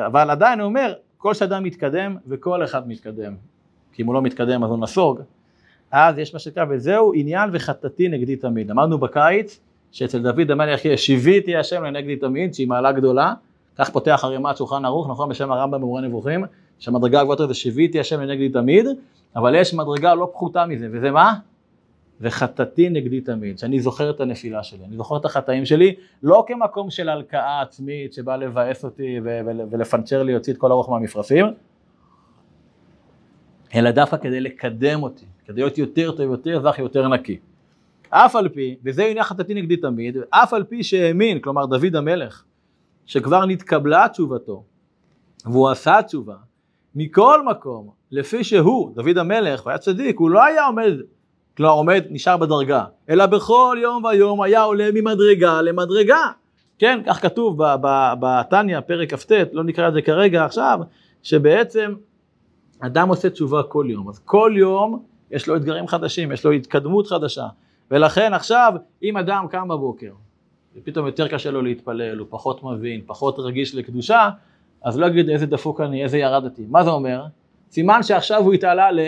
אבל 0.07 0.31
עדיין 0.31 0.61
הוא 0.61 0.67
אומר, 0.67 0.95
כל 1.19 1.35
שאדם 1.35 1.62
מתקדם 1.62 2.17
וכל 2.27 2.65
אחד 2.65 2.88
מתקדם. 2.88 3.35
כי 3.93 4.03
אם 4.03 4.07
הוא 4.07 4.15
לא 4.15 4.23
מתקדם 4.23 4.65
אז 4.65 4.71
הוא 4.71 4.79
נסוג. 4.79 5.21
אז 5.91 6.19
יש 6.19 6.35
מה 6.35 6.41
שנקרא, 6.41 6.65
וזהו 6.71 7.12
עניין 7.15 7.50
וחטאתי 7.53 8.09
נגדי 8.09 8.37
תמיד. 8.37 8.71
אמרנו 8.71 8.99
בקיץ, 8.99 9.61
שאצל 9.93 10.23
דוד 10.23 10.50
המלך 10.50 10.85
יש 10.85 11.07
שיוויתי 11.07 11.57
השם 11.57 11.85
לנגדי 11.85 12.17
תמיד, 12.17 12.55
שהיא 12.55 12.69
מעלה 12.69 12.93
גדולה, 12.93 13.35
כך 13.79 13.91
פותח 13.91 14.21
הרימת 14.23 14.57
שולחן 14.57 14.85
ערוך, 14.85 15.09
נכון, 15.11 15.29
בשם 15.29 15.53
הרמב"ם 15.53 15.81
במורה 15.81 16.00
נבוכים, 16.00 16.45
שהמדרגה 16.79 17.21
הגבוהה 17.21 17.35
יותר 17.35 17.47
זה 17.47 17.55
שיוויתי 17.55 18.00
השם 18.00 18.21
לנגדי 18.21 18.49
תמיד, 18.49 18.87
אבל 19.37 19.55
יש 19.55 19.75
מדרגה 19.75 20.15
לא 20.15 20.31
פחותה 20.33 20.67
מזה, 20.67 20.88
וזה 20.93 21.11
מה? 21.11 21.35
וחטאתי 22.20 22.88
נגדי 22.88 23.20
תמיד, 23.20 23.58
שאני 23.58 23.80
זוכר 23.80 24.10
את 24.10 24.20
הנפילה 24.20 24.62
שלי, 24.62 24.84
אני 24.84 24.96
זוכר 24.96 25.16
את 25.16 25.25
החטאים 25.25 25.64
שלי, 25.64 25.94
לא 26.22 26.44
כמקום 26.46 26.90
של 26.90 27.08
הלקאה 27.08 27.62
עצמית 27.62 28.12
שבא 28.12 28.37
לבאס 28.37 28.84
אותי 28.84 29.20
ולפנצ'ר 29.70 30.22
לי, 30.22 30.32
יוציא 30.32 30.52
את 30.52 30.58
כל 30.58 30.70
הרוח 30.70 30.88
מהמפרשים, 30.88 31.46
אלא 33.75 33.90
דווקא 33.90 34.16
כדי 34.16 34.40
לקדם 34.40 35.02
אותי, 35.02 35.26
כדי 35.44 35.60
להיות 35.60 35.78
יותר 35.78 36.12
טוב, 36.12 36.20
יותר 36.20 36.62
זך, 36.62 36.78
יותר 36.78 37.08
נקי. 37.08 37.38
אף 38.10 38.37
על 38.37 38.48
פי, 38.48 38.76
וזה 38.84 39.04
עניין 39.04 39.25
חטאתי 39.25 39.54
נגדי 39.54 39.76
תמיד, 39.76 40.16
אף 40.30 40.52
על 40.52 40.64
פי 40.64 40.82
שהאמין, 40.82 41.40
כלומר 41.40 41.66
דוד 41.66 41.96
המלך, 41.96 42.44
שכבר 43.06 43.46
נתקבלה 43.46 44.06
תשובתו, 44.12 44.64
והוא 45.44 45.68
עשה 45.68 46.02
תשובה, 46.02 46.37
מכל 46.94 47.46
מקום, 47.46 47.90
לפי 48.10 48.44
שהוא, 48.44 48.94
דוד 48.94 49.18
המלך, 49.18 49.66
והיה 49.66 49.78
צדיק, 49.78 50.18
הוא 50.18 50.30
לא 50.30 50.44
היה 50.44 50.66
עומד, 50.66 50.92
כלומר 51.59 51.73
עומד, 51.73 52.05
נשאר 52.11 52.37
בדרגה, 52.37 52.85
אלא 53.09 53.27
בכל 53.27 53.79
יום 53.83 54.05
ויום 54.05 54.43
היה 54.43 54.62
עולה 54.62 54.88
ממדרגה 54.95 55.62
למדרגה. 55.62 56.27
כן, 56.79 57.00
כך 57.07 57.23
כתוב 57.23 57.61
בתניא, 58.21 58.81
פרק 58.81 59.15
כ"ט, 59.15 59.33
לא 59.53 59.65
נקרא 59.65 59.88
את 59.88 59.93
זה 59.93 60.03
כרגע 60.03 60.45
עכשיו, 60.45 60.79
שבעצם 61.23 61.95
אדם 62.81 63.09
עושה 63.09 63.31
תשובה 63.31 63.62
כל 63.62 63.87
יום, 63.88 64.09
אז 64.09 64.19
כל 64.19 64.53
יום 64.57 65.03
יש 65.31 65.49
לו 65.49 65.57
אתגרים 65.57 65.87
חדשים, 65.88 66.33
יש 66.33 66.45
לו 66.45 66.50
התקדמות 66.50 67.07
חדשה, 67.07 67.47
ולכן 67.91 68.35
עכשיו, 68.35 68.73
אם 69.03 69.17
אדם 69.17 69.47
קם 69.50 69.69
בבוקר, 69.69 70.12
ופתאום 70.77 71.07
יותר 71.07 71.29
קשה 71.29 71.50
לו 71.50 71.62
להתפלל, 71.62 72.19
הוא 72.19 72.27
פחות 72.31 72.62
מבין, 72.62 73.00
פחות 73.07 73.38
רגיש 73.38 73.75
לקדושה, 73.75 74.31
אז 74.85 74.99
לא 74.99 75.07
יגיד 75.07 75.29
איזה 75.29 75.47
דפוק 75.47 75.81
אני, 75.81 76.03
איזה 76.03 76.19
ירדתי. 76.19 76.62
מה 76.69 76.85
זה 76.85 76.91
אומר? 76.91 77.25
סימן 77.71 78.03
שעכשיו 78.03 78.43
הוא 78.43 78.55
התעלה 78.55 78.93
ל... 78.93 79.00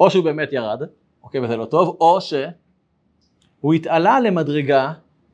או 0.00 0.10
שהוא 0.10 0.24
באמת 0.24 0.52
ירד, 0.52 0.82
אוקיי, 1.22 1.40
וזה 1.40 1.56
לא 1.56 1.64
טוב, 1.64 1.96
או 2.00 2.18
שהוא 2.20 3.74
התעלה 3.74 4.20
למדרגה 4.20 4.92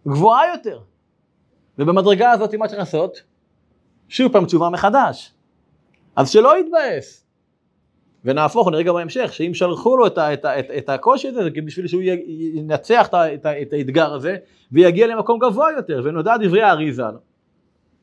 גבוהה 0.08 0.42
יותר. 0.54 0.80
ובמדרגה 1.78 2.30
הזאת 2.30 2.54
מה 2.54 2.66
צריך 2.66 2.78
לעשות? 2.78 3.22
שוב 4.08 4.32
פעם 4.32 4.44
תשובה 4.44 4.70
מחדש. 4.70 5.32
אז 6.16 6.30
שלא 6.30 6.60
יתבאס. 6.60 7.26
ונהפוך, 8.24 8.68
נראה 8.68 8.82
גם 8.82 8.94
בהמשך, 8.94 9.32
שאם 9.32 9.54
שלחו 9.54 9.96
לו 9.96 10.06
את, 10.06 10.18
ה, 10.18 10.32
את, 10.32 10.44
ה, 10.44 10.58
את, 10.58 10.70
את 10.78 10.88
הקושי 10.88 11.28
הזה, 11.28 11.42
זה 11.42 11.50
בשביל 11.64 11.86
שהוא 11.86 12.02
ינצח 12.54 13.08
את, 13.08 13.14
את, 13.14 13.46
את 13.62 13.72
האתגר 13.72 14.14
הזה, 14.14 14.36
ויגיע 14.72 15.06
למקום 15.06 15.38
גבוה 15.38 15.68
יותר, 15.76 16.02
ונודע 16.04 16.36
דברי 16.36 16.62
האריזה, 16.62 17.02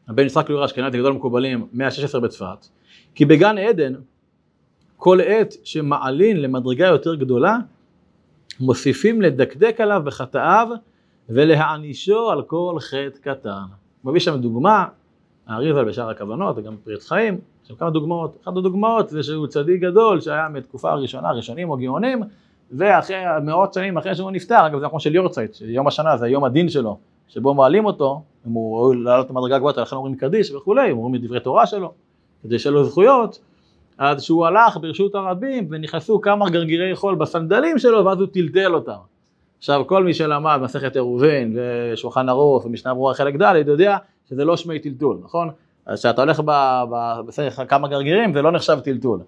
הבן 0.07 0.25
יצחק 0.25 0.49
לאור 0.49 0.65
אשכנזי, 0.65 0.97
גדול 0.97 1.11
המקובלים, 1.11 1.67
116 1.73 2.21
בצפת, 2.21 2.67
כי 3.15 3.25
בגן 3.25 3.57
עדן, 3.57 3.93
כל 5.03 5.21
עת 5.21 5.55
שמעלין 5.63 6.41
למדרגה 6.41 6.87
יותר 6.87 7.15
גדולה, 7.15 7.57
מוסיפים 8.59 9.21
לדקדק 9.21 9.81
עליו 9.81 10.01
בחטאיו 10.05 10.67
ולהענישו 11.29 12.31
על 12.31 12.41
כל 12.41 12.75
חטא 12.79 13.19
קטן. 13.21 13.63
מביא 14.03 14.19
שם 14.19 14.37
דוגמה, 14.37 14.85
האריזה 15.47 15.83
בשאר 15.83 16.09
הכוונות 16.09 16.57
וגם 16.57 16.75
פריץ 16.83 17.07
חיים, 17.09 17.33
יש 17.63 17.67
שם 17.67 17.75
כמה 17.75 17.89
דוגמאות, 17.89 18.37
אחת 18.43 18.57
הדוגמאות 18.57 19.09
זה 19.09 19.23
שהוא 19.23 19.47
צדיק 19.47 19.81
גדול 19.81 20.21
שהיה 20.21 20.49
מתקופה 20.49 20.91
הראשונה, 20.91 21.31
ראשונים 21.31 21.69
או 21.69 21.77
גאונים, 21.77 22.23
ואחרי 22.71 23.15
מאות 23.43 23.73
שנים 23.73 23.97
אחרי 23.97 24.15
שהוא 24.15 24.31
נפטר, 24.31 24.67
אגב 24.67 24.79
זה 24.79 24.85
כמו 24.89 24.99
של 24.99 25.15
יורצייט, 25.15 25.53
שיום 25.53 25.87
השנה 25.87 26.17
זה 26.17 26.27
יום 26.27 26.43
הדין 26.43 26.69
שלו, 26.69 26.97
שבו 27.27 27.53
מעלים 27.53 27.85
אותו, 27.85 28.21
אם 28.47 28.51
הוא 28.51 28.95
לעלות 28.95 29.29
למדרגה 29.29 29.57
גבוהה, 29.59 29.81
לכן 29.81 29.95
אומרים 29.95 30.15
קדיש 30.15 30.51
וכולי, 30.51 30.91
אומרים 30.91 31.15
את 31.15 31.21
דברי 31.21 31.39
תורה 31.39 31.65
שלו, 31.65 31.93
כדי 32.43 32.59
שיהיה 32.59 32.73
לו 32.73 32.83
זכויות, 32.83 33.39
אז 34.03 34.23
שהוא 34.23 34.45
הלך 34.45 34.77
ברשות 34.77 35.15
הרבים 35.15 35.67
ונכנסו 35.71 36.21
כמה 36.21 36.49
גרגירי 36.49 36.95
חול 36.95 37.15
בסנדלים 37.15 37.79
שלו 37.79 38.05
ואז 38.05 38.19
הוא 38.19 38.27
טלטל 38.27 38.75
אותם. 38.75 38.97
עכשיו 39.57 39.83
כל 39.87 40.03
מי 40.03 40.13
שלמד 40.13 40.59
מסכת 40.61 40.95
עירובין 40.95 41.57
ושולחן 41.57 42.29
ערוך 42.29 42.65
ומשנה 42.65 42.93
ברורה 42.93 43.13
חלק 43.13 43.35
ד' 43.35 43.67
יודע 43.67 43.97
שזה 44.29 44.45
לא 44.45 44.57
שמי 44.57 44.79
טלטול, 44.79 45.17
נכון? 45.23 45.49
אז 45.85 45.99
כשאתה 45.99 46.21
הולך 46.21 46.41
בסדר 47.25 47.65
כמה 47.65 47.87
גרגירים 47.87 48.33
זה 48.33 48.41
לא 48.41 48.51
נחשב 48.51 48.79
טלטול. 48.79 49.19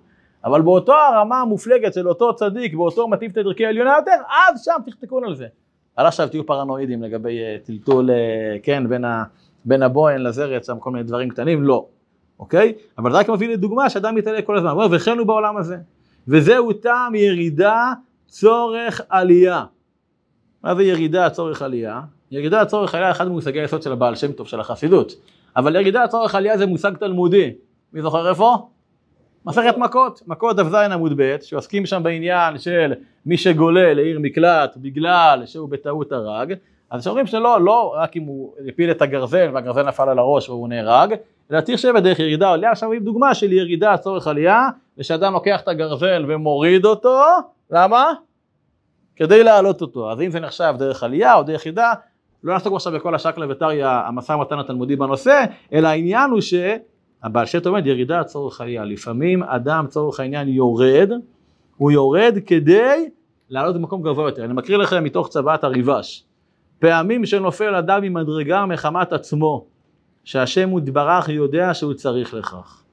אבל 0.46 0.62
באותו 0.62 0.94
הרמה 0.94 1.42
המופלגת 1.42 1.94
של 1.94 2.10
אותו 2.10 2.36
צדיק, 2.36 2.74
באותו 2.74 3.08
מטיב 3.08 3.32
תדרכי 3.32 3.66
עליונה 3.66 3.96
יותר, 4.00 4.18
אז 4.52 4.64
שם 4.64 4.78
תכתקון 4.86 5.24
על 5.24 5.36
זה. 5.36 5.48
על 5.96 6.06
עכשיו 6.06 6.30
תהיו 6.30 6.46
פרנואידים 6.46 7.04
לגבי 7.04 7.40
אה, 7.40 7.58
טלטול, 7.64 8.12
אה, 8.12 8.16
כן, 8.64 8.90
בין, 8.90 9.06
ה, 9.06 9.24
בין 9.66 9.84
הבוהן 9.84 10.22
לזרץ, 10.22 10.68
שם 10.68 10.80
כל 10.80 10.92
מיני 10.92 11.04
דברים 11.04 11.30
קטנים, 11.30 11.64
לא, 11.64 11.86
אוקיי? 12.40 12.74
אבל 12.98 13.12
רק 13.12 13.30
מביא 13.30 13.50
לדוגמה 13.50 13.90
שאדם 13.90 14.16
מתעלה 14.16 14.42
כל 14.42 14.58
הזמן, 14.58 14.72
וכן 14.92 15.18
הוא 15.18 15.28
בעולם 15.28 15.58
הזה. 15.58 15.78
וזהו 16.28 16.74
טעם 16.74 17.16
ירידה, 17.16 17.94
צורך 18.28 19.02
עלייה. 19.10 19.66
מה 20.64 20.76
זה 20.76 20.84
ירידה, 20.84 21.30
צורך 21.30 21.62
עלייה? 21.62 22.02
ירידה, 22.32 22.66
צורך 22.66 22.96
עלייה, 22.96 23.12
אחד 23.12 23.28
ממושגי 23.28 23.60
היסוד 23.60 23.82
של 23.82 23.92
הבעל 23.92 24.16
שם 24.16 24.32
טוב, 24.32 24.48
של 24.48 24.60
החסידות. 24.60 25.16
אבל 25.56 25.76
ירידה, 25.76 26.08
צורך 26.08 26.36
עלייה 26.36 26.58
זה 26.58 26.66
מושג 26.66 26.98
תלמודי. 26.98 27.52
מי 27.94 28.02
זוכר 28.02 28.30
איפה? 28.30 28.70
מסכת 29.46 29.78
מכות, 29.78 30.22
מכות 30.28 30.56
דף 30.56 30.68
ז 30.70 30.74
עמוד 30.74 31.14
ב', 31.18 31.38
שעוסקים 31.42 31.86
שם 31.86 32.04
בעניין 32.04 32.58
של 32.58 32.94
מי 33.26 33.38
שגולה 33.38 33.94
לעיר 33.94 34.20
מקלט 34.20 34.78
בגלל 34.78 35.42
שהוא 35.46 35.70
בטעות 35.70 36.12
הרג, 36.12 36.54
אז 36.90 37.04
שאומרים 37.04 37.28
שלא, 37.28 37.62
לא 37.62 37.96
רק 37.98 38.18
אם 38.18 38.24
הוא 38.24 38.54
הפיל 38.68 38.92
את 38.92 39.02
הגרזן 39.02 39.50
והגרזן 39.54 39.88
נפל 39.88 40.10
על 40.10 40.20
הראש 40.20 40.50
והוא 40.50 40.68
נהרג, 40.68 41.16
צריך 41.64 41.80
שבע 41.80 42.00
דרך 42.00 42.20
ירידה 42.20 42.50
עלייה, 42.52 42.72
עכשיו 42.72 42.92
עם 42.92 43.04
דוגמה 43.04 43.34
של 43.34 43.54
ירידה 43.54 43.98
צורך 43.98 44.28
עלייה, 44.28 44.68
ושאדם 44.98 45.34
לוקח 45.34 45.62
את 45.62 45.68
הגרזן 45.68 46.24
ומוריד 46.28 46.86
אותו, 46.86 47.22
למה? 47.72 48.14
כדי 49.16 49.44
להעלות 49.44 49.82
אותו, 49.82 50.12
אז 50.12 50.22
אם 50.22 50.32
זה 50.32 50.40
נחשב 50.40 50.74
דרך 50.78 51.04
עלייה 51.04 51.36
או 51.36 51.44
דרך 51.44 51.66
ירידה, 51.66 51.94
לא 52.44 52.54
נעסוק 52.54 52.74
עכשיו 52.74 52.94
בכל 52.94 53.16
השקלא 53.16 53.46
וטריא, 53.50 53.88
המשא 53.88 54.32
ומתן 54.32 54.60
התלמודי 54.60 54.96
בנושא, 54.96 55.44
אלא 55.74 55.88
העניין 55.88 56.32
הוא 56.32 56.42
שהבעל 56.42 57.46
שם 57.46 57.60
עומד 57.66 57.88
ירידה 57.88 58.24
צורך 58.24 58.62
עלייה, 58.62 58.86
לפעמים 58.86 59.44
אדם 59.44 59.86
צורך 59.88 60.20
העניין 60.20 60.48
יורד, 60.48 61.12
הוא 61.78 61.92
יורד 61.92 62.38
כדי 62.46 63.10
לעלות 63.50 63.76
במקום 63.76 64.02
גבוה 64.02 64.30
יותר, 64.30 64.46
אני 64.46 64.54
מקריא 64.54 64.78
לכם 64.78 65.04
מתוך 65.04 65.28
צוואת 65.28 65.64
הריבש, 65.64 66.24
פעמים 66.80 67.26
שנופל 67.26 67.76
אדם 67.76 68.02
ממדרגה 68.02 68.66
מחמת 68.66 69.14
עצמו, 69.14 69.66
שהשם 70.26 70.78
יתברך 70.78 71.30
יודע 71.30 71.74
שהוא 71.74 71.94
צריך 71.94 72.34
לכך, 72.34 72.84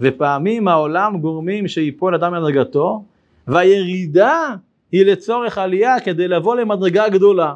ופעמים 0.00 0.68
העולם 0.68 1.20
גורמים 1.20 1.68
שיפול 1.68 2.14
אדם 2.14 2.32
מדרגתו, 2.32 3.04
והירידה 3.46 4.54
היא 4.92 5.06
לצורך 5.06 5.58
עלייה 5.58 6.00
כדי 6.00 6.28
לבוא 6.28 6.56
למדרגה 6.56 7.08
גדולה. 7.08 7.54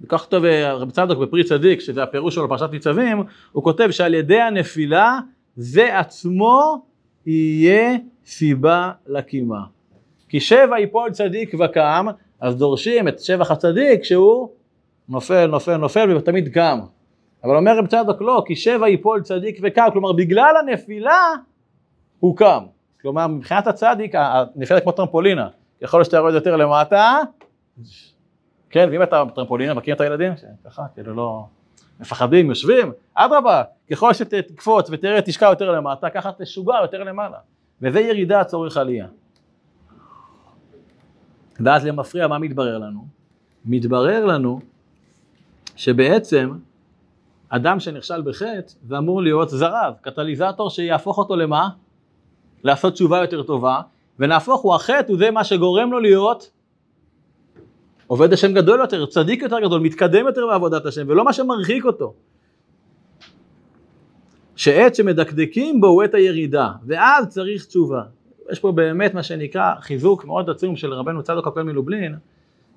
וכך 0.00 0.20
כותב 0.20 0.44
אה, 0.44 0.74
רב 0.74 0.90
צדוק 0.90 1.18
בפרי 1.18 1.44
צדיק, 1.44 1.80
שזה 1.80 2.02
הפירוש 2.02 2.34
שלו 2.34 2.46
בפרשת 2.46 2.68
ניצבים, 2.72 3.22
הוא 3.52 3.64
כותב 3.64 3.90
שעל 3.90 4.14
ידי 4.14 4.40
הנפילה 4.40 5.18
זה 5.56 5.98
עצמו 5.98 6.84
יהיה 7.26 7.96
סיבה 8.24 8.92
לקימה. 9.06 9.60
כי 10.28 10.40
שבע 10.40 10.80
יפול 10.80 11.10
צדיק 11.10 11.54
וקם, 11.54 12.06
אז 12.40 12.56
דורשים 12.56 13.08
את 13.08 13.20
שבח 13.20 13.50
הצדיק 13.50 14.04
שהוא 14.04 14.48
נופל, 15.08 15.46
נופל, 15.46 15.76
נופל 15.76 16.16
ותמיד 16.16 16.48
קם. 16.48 16.80
אבל 17.44 17.56
אומר 17.56 17.78
רב 17.78 17.86
צדוק 17.86 18.22
לא, 18.22 18.42
כי 18.46 18.56
שבע 18.56 18.88
יפול 18.88 19.22
צדיק 19.22 19.58
וקם, 19.62 19.86
כלומר 19.92 20.12
בגלל 20.12 20.54
הנפילה 20.56 21.32
הוא 22.20 22.36
קם. 22.36 22.64
כלומר 23.02 23.26
מבחינת 23.26 23.66
הצדיק 23.66 24.12
הנפילה 24.14 24.80
כמו 24.80 24.92
טרמפולינה, 24.92 25.48
ככל 25.82 26.04
שאתה 26.04 26.16
יורד 26.16 26.34
יותר 26.34 26.56
למטה, 26.56 27.18
כן, 28.70 28.88
ואם 28.92 29.02
אתה 29.02 29.24
טרמפולינה, 29.34 29.74
מכיר 29.74 29.94
את 29.94 30.00
הילדים? 30.00 30.32
ככה, 30.64 30.82
כאילו 30.94 31.14
לא... 31.14 31.44
מפחדים, 32.00 32.48
יושבים, 32.48 32.92
אדרבה, 33.14 33.62
ככל 33.90 34.14
שתקפוץ 34.14 34.90
ותראה 34.90 35.22
תשקע 35.22 35.46
יותר 35.46 35.70
למטה, 35.70 36.10
ככה 36.10 36.30
תשוגע 36.38 36.74
יותר 36.82 37.02
למעלה. 37.02 37.38
וזה 37.82 38.00
ירידה 38.00 38.44
צורך 38.44 38.76
עלייה. 38.76 39.06
ואז 41.60 41.86
למפריע 41.86 42.26
מה 42.26 42.38
מתברר 42.38 42.78
לנו? 42.78 43.06
מתברר 43.64 44.24
לנו 44.24 44.60
שבעצם 45.76 46.50
אדם 47.50 47.80
שנכשל 47.80 48.22
בחטא 48.22 48.72
זה 48.82 48.98
אמור 48.98 49.22
להיות 49.22 49.48
זרז, 49.48 49.94
קטליזטור 50.02 50.70
שיהפוך 50.70 51.18
אותו 51.18 51.36
למה? 51.36 51.68
לעשות 52.64 52.92
תשובה 52.92 53.18
יותר 53.18 53.42
טובה, 53.42 53.80
ונהפוך 54.18 54.60
הוא 54.60 54.74
החטא 54.74 55.04
הוא 55.08 55.18
זה 55.18 55.30
מה 55.30 55.44
שגורם 55.44 55.92
לו 55.92 56.00
להיות 56.00 56.50
עובד 58.06 58.32
השם 58.32 58.52
גדול 58.54 58.80
יותר, 58.80 59.06
צדיק 59.06 59.42
יותר 59.42 59.60
גדול, 59.60 59.80
מתקדם 59.80 60.26
יותר 60.26 60.46
בעבודת 60.46 60.86
השם, 60.86 61.04
ולא 61.08 61.24
מה 61.24 61.32
שמרחיק 61.32 61.84
אותו. 61.84 62.14
שעת 64.56 64.94
שמדקדקים 64.94 65.80
בו 65.80 65.86
הוא 65.86 66.02
עת 66.02 66.14
הירידה, 66.14 66.72
ואז 66.86 67.28
צריך 67.28 67.66
תשובה. 67.66 68.02
יש 68.50 68.60
פה 68.60 68.72
באמת 68.72 69.14
מה 69.14 69.22
שנקרא 69.22 69.74
חיזוק 69.80 70.24
מאוד 70.24 70.50
עצום 70.50 70.76
של 70.76 70.92
רבנו 70.92 71.22
צדוק 71.22 71.46
הכהן 71.46 71.66
מלובלין, 71.66 72.16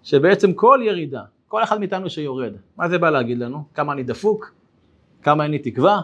שבעצם 0.03 0.53
כל 0.53 0.79
ירידה, 0.83 1.21
כל 1.47 1.63
אחד 1.63 1.79
מאיתנו 1.79 2.09
שיורד, 2.09 2.53
מה 2.77 2.89
זה 2.89 2.97
בא 2.97 3.09
להגיד 3.09 3.39
לנו? 3.39 3.63
כמה 3.73 3.93
אני 3.93 4.03
דפוק? 4.03 4.62
כמה 5.23 5.43
אין 5.43 5.51
לי 5.51 5.59
תקווה, 5.59 6.01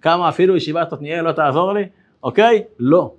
כמה 0.00 0.28
אפילו 0.28 0.56
ישיבת 0.56 0.92
עתניאל 0.92 1.24
לא 1.24 1.32
תעזור 1.32 1.72
לי, 1.72 1.84
אוקיי? 2.22 2.64
לא. 2.78 3.14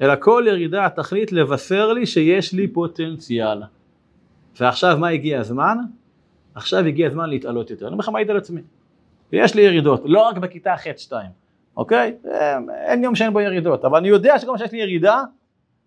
אלא 0.00 0.14
כל 0.18 0.44
ירידה 0.48 0.86
התכלית 0.86 1.32
לבשר 1.32 1.92
לי 1.92 2.06
שיש 2.06 2.52
לי 2.52 2.68
פוטנציאל. 2.68 3.62
ועכשיו 4.60 4.96
מה 4.98 5.08
הגיע 5.08 5.40
הזמן? 5.40 5.78
עכשיו 6.54 6.84
הגיע 6.84 7.06
הזמן 7.06 7.28
להתעלות 7.30 7.70
יותר. 7.70 7.86
אני 7.86 7.92
אומר 7.92 8.02
לך 8.02 8.08
מעיד 8.08 8.30
על 8.30 8.36
עצמי. 8.36 8.60
ויש 9.32 9.54
לי 9.54 9.62
ירידות, 9.62 10.02
לא 10.04 10.28
רק 10.28 10.36
בכיתה 10.36 10.74
ח'-2, 10.76 11.12
אוקיי? 11.76 12.16
אין 12.84 13.04
יום 13.04 13.14
שאין 13.14 13.32
בו 13.32 13.40
ירידות, 13.40 13.84
אבל 13.84 13.98
אני 13.98 14.08
יודע 14.08 14.38
שכל 14.38 14.52
מה 14.52 14.58
שיש 14.58 14.72
לי 14.72 14.78
ירידה, 14.78 15.22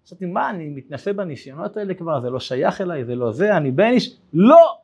חשבתי, 0.05 0.25
מה, 0.25 0.49
אני 0.49 0.69
מתנסה 0.69 1.13
בניסיונות 1.13 1.77
האלה 1.77 1.93
כבר, 1.93 2.21
זה 2.21 2.29
לא 2.29 2.39
שייך 2.39 2.81
אליי, 2.81 3.05
זה 3.05 3.15
לא 3.15 3.31
זה, 3.31 3.57
אני 3.57 3.71
בייניש? 3.71 4.17
לא! 4.33 4.77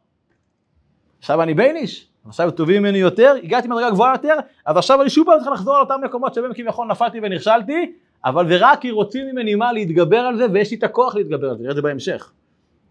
עכשיו 1.19 1.41
אני 1.41 1.53
בייניש, 1.53 2.09
עכשיו 2.27 2.51
טובים 2.51 2.83
ממני 2.83 2.97
יותר, 2.97 3.35
הגעתי 3.43 3.67
מדרגה 3.67 3.89
גבוהה 3.89 4.13
יותר, 4.13 4.35
אז 4.65 4.77
עכשיו 4.77 5.01
אני 5.01 5.09
שוב 5.09 5.25
פעם 5.25 5.39
צריך 5.39 5.51
לחזור 5.51 5.75
על 5.75 5.81
אותם 5.81 6.01
מקומות 6.03 6.33
שבהם 6.33 6.53
כביכול 6.53 6.88
נפלתי 6.88 7.19
ונכשלתי, 7.23 7.93
אבל 8.25 8.47
זה 8.47 8.57
רק 8.59 8.81
כי 8.81 8.91
רוצים 8.91 9.27
ממני 9.27 9.55
מה 9.55 9.73
להתגבר 9.73 10.17
על 10.17 10.38
זה, 10.38 10.45
ויש 10.53 10.71
לי 10.71 10.77
את 10.77 10.83
הכוח 10.83 11.15
להתגבר 11.15 11.49
על 11.49 11.57
זה, 11.57 11.61
נראה 11.61 11.71
את 11.71 11.75
זה 11.75 11.81
בהמשך, 11.81 12.31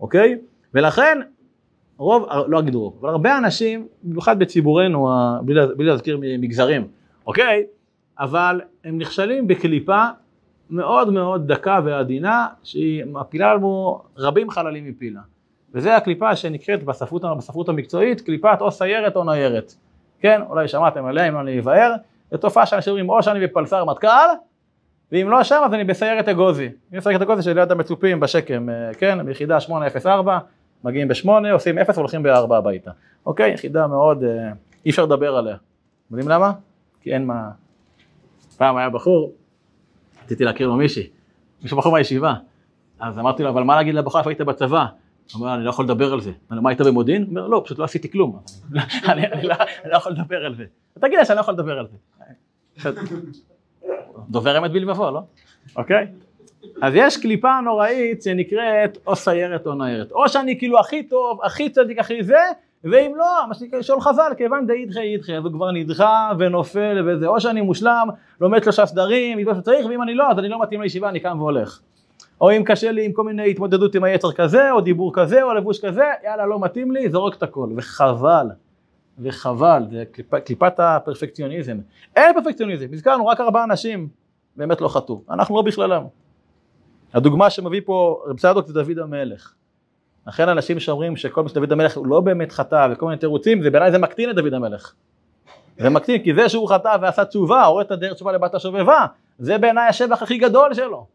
אוקיי? 0.01 0.39
ולכן, 0.75 1.19
רוב, 1.99 2.29
לא 2.49 2.59
אגיד 2.59 2.75
רוב, 2.75 2.97
אבל 3.01 3.09
הרבה 3.09 3.39
אנשים, 3.39 3.87
במיוחד 4.03 4.39
בציבורנו, 4.39 5.09
בלי 5.77 5.87
להזכיר 5.87 6.19
מגזרים, 6.21 6.89
אוקיי? 7.27 7.65
אבל 8.19 8.61
הם 8.85 8.99
נכשלים 8.99 9.49
בקליפה 9.49 10.05
מאוד 10.71 11.13
מאוד 11.13 11.53
דקה 11.53 11.81
ועדינה, 11.85 12.47
שהיא 12.63 13.05
מפילה 13.05 13.55
לנו 13.55 14.01
רבים 14.17 14.51
חללים 14.51 14.85
מפילה. 14.85 15.21
וזה 15.75 15.97
הקליפה 15.97 16.37
שנקראת 16.37 16.85
בספרות, 16.85 17.23
בספרות 17.39 17.69
המקצועית, 17.69 18.21
קליפת 18.21 18.59
או 18.61 18.71
סיירת 18.71 19.17
או 19.17 19.25
ניירת. 19.25 19.75
כן, 20.21 20.41
אולי 20.49 20.69
שמעתם 20.69 21.05
עליה, 21.05 21.29
אם 21.29 21.39
אני 21.39 21.61
אבהר, 21.61 21.95
זו 22.31 22.37
תופעה 22.37 22.67
שאנשים 22.67 22.91
אומרים 22.91 23.11
או 23.11 23.23
שאני 23.23 23.47
בפלסר 23.47 23.85
מטכ"ל, 23.85 24.29
ואם 25.13 25.31
לא 25.31 25.45
שם 25.45 25.61
אז 25.65 25.75
אני 25.75 25.85
בסיירת 25.85 26.29
אגוזי. 26.29 26.69
אני 26.91 26.99
בסיירת 26.99 27.23
אגוזי 27.23 27.43
שליד 27.43 27.73
המצופים 27.73 28.21
בשקם, 28.21 28.69
אה, 28.69 28.95
כן, 28.99 29.27
ביחידה 29.27 29.61
804, 29.61 30.39
מגיעים 30.85 31.09
ב-8, 31.09 31.29
עושים 31.53 31.79
0 31.79 31.97
והולכים 31.97 32.23
ב-4 32.23 32.55
הביתה. 32.55 32.91
אוקיי, 33.27 33.53
יחידה 33.53 33.87
מאוד, 33.87 34.25
אה, 34.25 34.51
אי 34.85 34.91
אפשר 34.91 35.05
לדבר 35.05 35.37
עליה. 35.37 35.57
יודעים 36.11 36.29
למה? 36.29 36.53
כי 37.01 37.15
אין 37.15 37.27
מה... 37.27 37.51
פעם 38.57 38.77
היה 38.77 38.91
בחור, 38.91 39.33
רציתי 40.25 40.45
להכיר 40.45 40.69
לו 40.69 40.77
מישהי, 40.77 41.09
מישהו 41.63 41.79
בחור 41.79 41.93
מהישיבה, 41.93 42.35
אז 43.01 43.19
אמרתי 43.19 43.43
לו, 43.43 43.49
אבל 43.49 43.63
מה 43.63 43.77
להגיד 43.77 43.95
לבחור 43.95 44.19
איפה 44.19 44.31
היית 44.31 44.41
בצבא? 44.41 44.87
הוא 45.33 45.41
אומר, 45.41 45.55
אני 45.55 45.65
לא 45.65 45.71
יכול 45.71 45.85
לדבר 45.85 46.13
על 46.13 46.21
זה. 46.21 46.33
אני 46.51 46.61
מה 46.61 46.71
היית 46.71 46.81
במודיעין? 46.81 47.23
הוא 47.23 47.31
אומר, 47.31 47.47
לא, 47.47 47.63
פשוט 47.65 47.79
לא 47.79 47.85
עשיתי 47.85 48.11
כלום. 48.11 48.39
אני 49.09 49.47
לא 49.85 49.97
יכול 49.97 50.13
לדבר 50.13 50.47
על 50.47 50.55
זה. 50.55 50.65
תגיד 51.01 51.19
לה 51.19 51.25
שאני 51.25 51.37
לא 51.37 51.41
יכול 51.41 51.55
לדבר 51.55 51.79
על 51.79 51.87
זה. 51.87 51.97
דובר 54.31 54.59
אמת 54.59 54.73
בלבבו, 54.73 55.11
לא? 55.11 55.21
אוקיי? 55.77 56.07
אז 56.83 56.93
יש 56.97 57.17
קליפה 57.17 57.61
נוראית 57.61 58.23
שנקראת 58.23 58.99
או 59.07 59.17
סיירת 59.17 59.67
או 59.67 59.75
ניירת. 59.75 60.13
או 60.13 60.29
שאני 60.29 60.59
כאילו 60.59 60.81
הכי 60.81 61.03
טוב, 61.03 61.41
הכי 61.45 61.71
צדיק, 61.71 61.99
הכי 61.99 62.23
זה, 62.23 62.39
ואם 62.85 63.13
לא, 63.17 63.49
מה 63.49 63.55
שנקרא, 63.55 63.83
שואל 63.83 64.01
חז"ל, 64.01 64.33
כיוון 64.37 64.67
דאידחי 64.67 65.01
אידחי, 65.01 65.37
אז 65.37 65.45
הוא 65.45 65.53
כבר 65.53 65.71
נדחה 65.71 66.33
ונופל 66.39 67.07
וזה, 67.07 67.27
או 67.27 67.41
שאני 67.41 67.61
מושלם, 67.61 68.09
לומד 68.41 68.63
שלושה 68.63 68.87
סדרים, 68.87 69.39
מתבש 69.39 69.57
שצריך, 69.57 69.87
ואם 69.87 70.03
אני 70.03 70.15
לא, 70.15 70.31
אז 70.31 70.39
אני 70.39 70.49
לא 70.49 70.63
מתאים 70.63 70.83
לישיבה, 70.83 71.09
אני 71.09 71.21
קם 71.21 71.41
והולך. 71.41 71.81
או 72.41 72.51
אם 72.51 72.63
קשה 72.67 72.93
לי 72.93 73.05
עם 73.05 73.13
כל 73.13 73.25
מיני 73.25 73.51
התמודדות 73.51 73.95
עם 73.95 74.05
היצר 74.05 74.33
כזה, 74.33 74.73
או 74.73 74.81
דיבור 74.81 75.13
כזה, 75.15 75.43
או 75.43 75.55
לבוש 75.55 75.85
כזה, 75.85 76.05
יאללה, 76.25 76.47
לא 76.47 76.61
מתאים 76.61 76.93
לי, 76.93 77.11
זורק 77.11 77.37
את 77.37 77.43
הכל. 77.43 77.69
וחבל, 77.77 78.47
וחבל, 79.19 79.83
זה 79.91 80.05
קליפ, 80.13 80.35
קליפת 80.35 80.75
הפרפקציוניזם. 80.79 81.79
אין 82.17 82.35
פרפקציוניזם, 82.35 82.87
הזכרנו 82.93 83.27
רק 83.27 83.41
ארבעה 83.41 83.65
אנשים 83.65 84.09
באמת 84.57 84.81
לא 84.81 84.89
חטאו, 84.89 85.23
אנחנו 85.31 85.57
לא 85.57 85.63
בכללם. 85.63 86.03
הדוגמה 87.15 87.51
שמביא 87.51 87.81
פה 87.85 88.23
רב 88.27 88.39
צדוק 88.39 88.67
זה 88.67 88.75
דוד 88.75 88.99
המלך. 88.99 89.53
לכן 90.27 90.49
אנשים 90.49 90.81
שאומרים 90.81 91.17
שכל 91.17 91.43
מה 91.43 91.49
שדוד 91.49 91.73
המלך 91.73 91.97
הוא 91.97 92.07
לא 92.07 92.21
באמת 92.21 92.53
חטא 92.53 92.89
וכל 92.93 93.07
מיני 93.07 93.19
תירוצים, 93.19 93.63
זה 93.63 93.71
בעיניי 93.71 93.91
זה 93.91 93.99
מקטין 93.99 94.31
את 94.31 94.35
דוד 94.35 94.55
המלך. 94.55 94.93
זה 95.79 95.91
מקטין, 95.91 96.23
כי 96.23 96.35
זה 96.35 96.49
שהוא 96.49 96.69
חטא 96.69 96.97
ועשה 97.01 97.25
תשובה, 97.25 97.65
הורד 97.65 97.87
את 97.87 97.91
הדרך 97.91 98.15
תשובה 98.15 98.33
לבת 98.33 98.55
השובבה, 98.55 99.07
זה 99.39 99.59
בעיניי 99.59 99.89
השבח 99.89 100.23
הכי 100.23 100.39
גדול 100.39 100.75
שלו. 100.75 101.07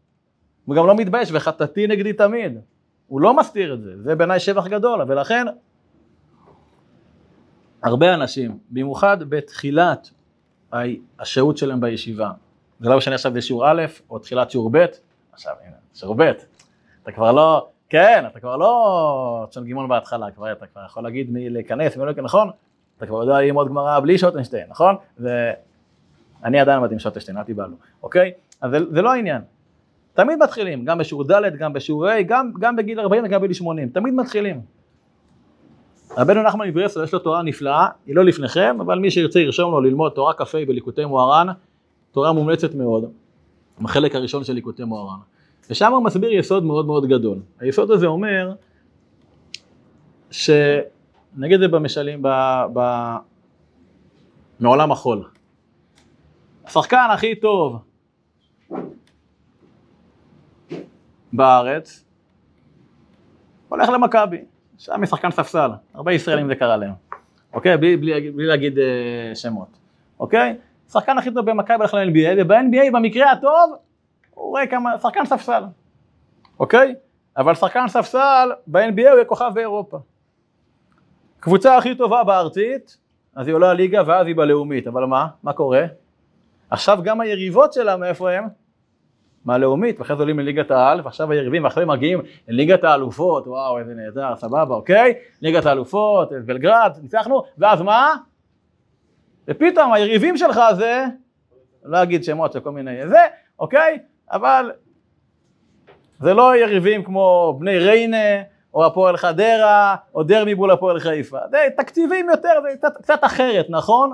הוא 0.64 0.76
גם 0.76 0.86
לא 0.86 0.96
מתבייש, 0.96 1.30
וחטאתי 1.32 1.86
נגדי 1.86 2.12
תמיד. 2.12 2.58
הוא 3.06 3.20
לא 3.20 3.36
מסתיר 3.36 3.74
את 3.74 3.82
זה, 3.82 4.02
זה 4.02 4.14
בעיניי 4.14 4.40
שבח 4.40 4.66
גדול, 4.66 5.02
ולכן 5.08 5.46
הרבה 7.82 8.14
אנשים, 8.14 8.58
במיוחד 8.70 9.16
בתחילת 9.22 10.10
השהות 11.18 11.58
שלהם 11.58 11.80
בישיבה, 11.80 12.30
זה 12.80 12.88
לא 12.88 12.96
משנה 12.96 13.14
עכשיו 13.14 13.32
זה 13.32 13.42
שיעור 13.42 13.70
א' 13.70 13.82
או 14.10 14.18
תחילת 14.18 14.50
שיעור 14.50 14.70
ב', 14.72 14.84
עכשיו 15.32 15.52
הנה, 15.64 15.76
שיעור 15.94 16.14
ב', 16.14 16.30
אתה 17.02 17.12
כבר 17.12 17.32
לא, 17.32 17.68
כן, 17.88 18.24
אתה 18.26 18.40
כבר 18.40 18.56
לא 18.56 19.46
צ'ון 19.50 19.64
גימון 19.64 19.88
בהתחלה, 19.88 20.30
כבר 20.30 20.52
אתה 20.52 20.66
כבר 20.66 20.84
יכול 20.86 21.02
להגיד 21.02 21.30
מי 21.30 21.50
להיכנס, 21.50 21.96
מי 21.96 22.00
לא 22.00 22.06
להיכנס, 22.06 22.24
נכון? 22.24 22.50
אתה 22.98 23.06
כבר 23.06 23.20
יודע 23.20 23.40
ללמוד 23.40 23.68
גמרא 23.68 24.00
בלי 24.00 24.18
שוטנשטיין, 24.18 24.66
נכון? 24.68 24.96
ואני 25.18 26.60
עדיין 26.60 26.78
עמדתי 26.78 26.94
עם 26.94 26.98
שוטנשטיין, 26.98 27.38
אל 27.38 27.42
תיבהלו, 27.42 27.76
אוקיי? 28.02 28.32
אז 28.60 28.70
זה, 28.70 28.78
זה 28.90 29.02
לא 29.02 29.12
העניין. 29.12 29.42
תמיד 30.14 30.38
מתחילים, 30.42 30.84
גם 30.84 30.98
בשיעור 30.98 31.24
ד', 31.24 31.56
גם 31.58 31.72
בשיעור 31.72 32.06
ה', 32.06 32.22
גם, 32.22 32.52
גם 32.60 32.76
בגיל 32.76 33.00
40 33.00 33.24
וגם 33.24 33.40
בגיל 33.40 33.54
80, 33.54 33.88
תמיד 33.88 34.14
מתחילים. 34.14 34.60
רבנו 36.18 36.42
נחמן 36.42 36.68
מברסלב 36.68 37.04
יש 37.04 37.12
לו 37.12 37.18
תורה 37.18 37.42
נפלאה, 37.42 37.88
היא 38.06 38.14
לא 38.14 38.24
לפניכם, 38.24 38.76
אבל 38.80 38.98
מי 38.98 39.10
שירצה 39.10 39.40
ירשום 39.40 39.72
לו 39.72 39.80
ללמוד 39.80 40.12
תורה 40.12 40.32
כ"ה 40.34 40.58
בליקוטי 40.66 41.04
מוהר"ן, 41.04 41.46
תורה 42.12 42.32
מומלצת 42.32 42.74
מאוד, 42.74 43.12
החלק 43.84 44.14
הראשון 44.14 44.44
של 44.44 44.52
ליקוטי 44.52 44.84
מוהר"ן. 44.84 45.18
ושם 45.70 45.92
הוא 45.92 46.04
מסביר 46.04 46.32
יסוד 46.32 46.64
מאוד 46.64 46.86
מאוד 46.86 47.06
גדול. 47.06 47.38
היסוד 47.60 47.90
הזה 47.90 48.06
אומר, 48.06 48.52
שנגיד 50.30 51.60
זה 51.60 51.68
במשלים, 51.68 52.22
ב, 52.22 52.28
ב, 52.72 52.80
מעולם 54.60 54.92
החול. 54.92 55.24
השחקן 56.64 57.06
הכי 57.12 57.34
טוב 57.34 57.78
בארץ, 61.34 62.04
הולך 63.68 63.88
למכבי, 63.88 64.44
שם 64.78 65.00
משחקן 65.00 65.30
ספסל, 65.30 65.70
הרבה 65.94 66.12
ישראלים 66.12 66.48
זה 66.48 66.54
קרה 66.54 66.76
להם, 66.76 66.92
אוקיי? 67.52 67.76
בלי, 67.76 67.96
בלי, 67.96 68.30
בלי 68.30 68.46
להגיד 68.46 68.78
uh, 68.78 69.34
שמות, 69.34 69.68
אוקיי? 70.20 70.56
שחקן 70.92 71.18
הכי 71.18 71.34
טוב 71.34 71.50
במכבי 71.50 71.74
הולך 71.74 71.94
ל-NBA, 71.94 72.42
וב-NBA 72.42 72.92
במקרה 72.92 73.32
הטוב 73.32 73.74
הוא 74.34 74.50
רואה 74.50 74.66
כמה, 74.66 74.98
שחקן 74.98 75.24
ספסל, 75.24 75.62
אוקיי? 76.58 76.94
אבל 77.36 77.54
שחקן 77.54 77.88
ספסל 77.88 78.50
ב-NBA 78.66 79.00
הוא 79.00 79.14
יהיה 79.14 79.24
כוכב 79.24 79.50
באירופה. 79.54 79.98
קבוצה 81.40 81.76
הכי 81.76 81.94
טובה 81.94 82.24
בארצית, 82.24 82.96
אז 83.34 83.46
היא 83.46 83.54
עולה 83.54 83.74
ליגה 83.74 84.02
ואז 84.06 84.26
היא 84.26 84.36
בלאומית, 84.36 84.86
אבל 84.86 85.04
מה? 85.04 85.26
מה 85.42 85.52
קורה? 85.52 85.86
עכשיו 86.70 86.98
גם 87.02 87.20
היריבות 87.20 87.72
שלה 87.72 87.96
מאיפה 87.96 88.30
הם? 88.30 88.63
מהלאומית, 89.44 90.00
ואחרי 90.00 90.16
זה 90.16 90.22
עולים 90.22 90.38
לליגת 90.38 90.70
העל, 90.70 91.00
ועכשיו 91.04 91.32
היריבים, 91.32 91.64
ואחרי 91.64 91.84
מגיעים 91.84 92.20
לליגת 92.48 92.84
האלופות, 92.84 93.46
וואו 93.46 93.78
איזה 93.78 93.94
נהדר, 93.94 94.36
סבבה, 94.36 94.74
אוקיי? 94.74 95.14
ליגת 95.42 95.66
האלופות, 95.66 96.32
בלגרד, 96.46 96.92
ניצחנו, 97.02 97.42
ואז 97.58 97.82
מה? 97.82 98.14
ופתאום 99.48 99.92
היריבים 99.92 100.36
שלך 100.36 100.60
זה, 100.76 101.04
לא 101.84 102.02
אגיד 102.02 102.24
שמות 102.24 102.52
של 102.52 102.60
כל 102.60 102.70
מיני 102.70 103.08
זה, 103.08 103.20
אוקיי? 103.58 103.98
אבל 104.32 104.72
זה 106.18 106.34
לא 106.34 106.56
יריבים 106.56 107.04
כמו 107.04 107.56
בני 107.60 107.78
ריינה, 107.78 108.42
או 108.74 108.86
הפועל 108.86 109.16
חדרה, 109.16 109.96
או 110.14 110.22
דרבי 110.22 110.54
מול 110.54 110.70
הפועל 110.70 111.00
חיפה. 111.00 111.38
זה 111.50 111.58
תקציבים 111.76 112.30
יותר, 112.30 112.50
זה 112.62 112.76
קצת, 112.78 112.96
קצת 112.96 113.18
אחרת, 113.20 113.66
נכון? 113.68 114.10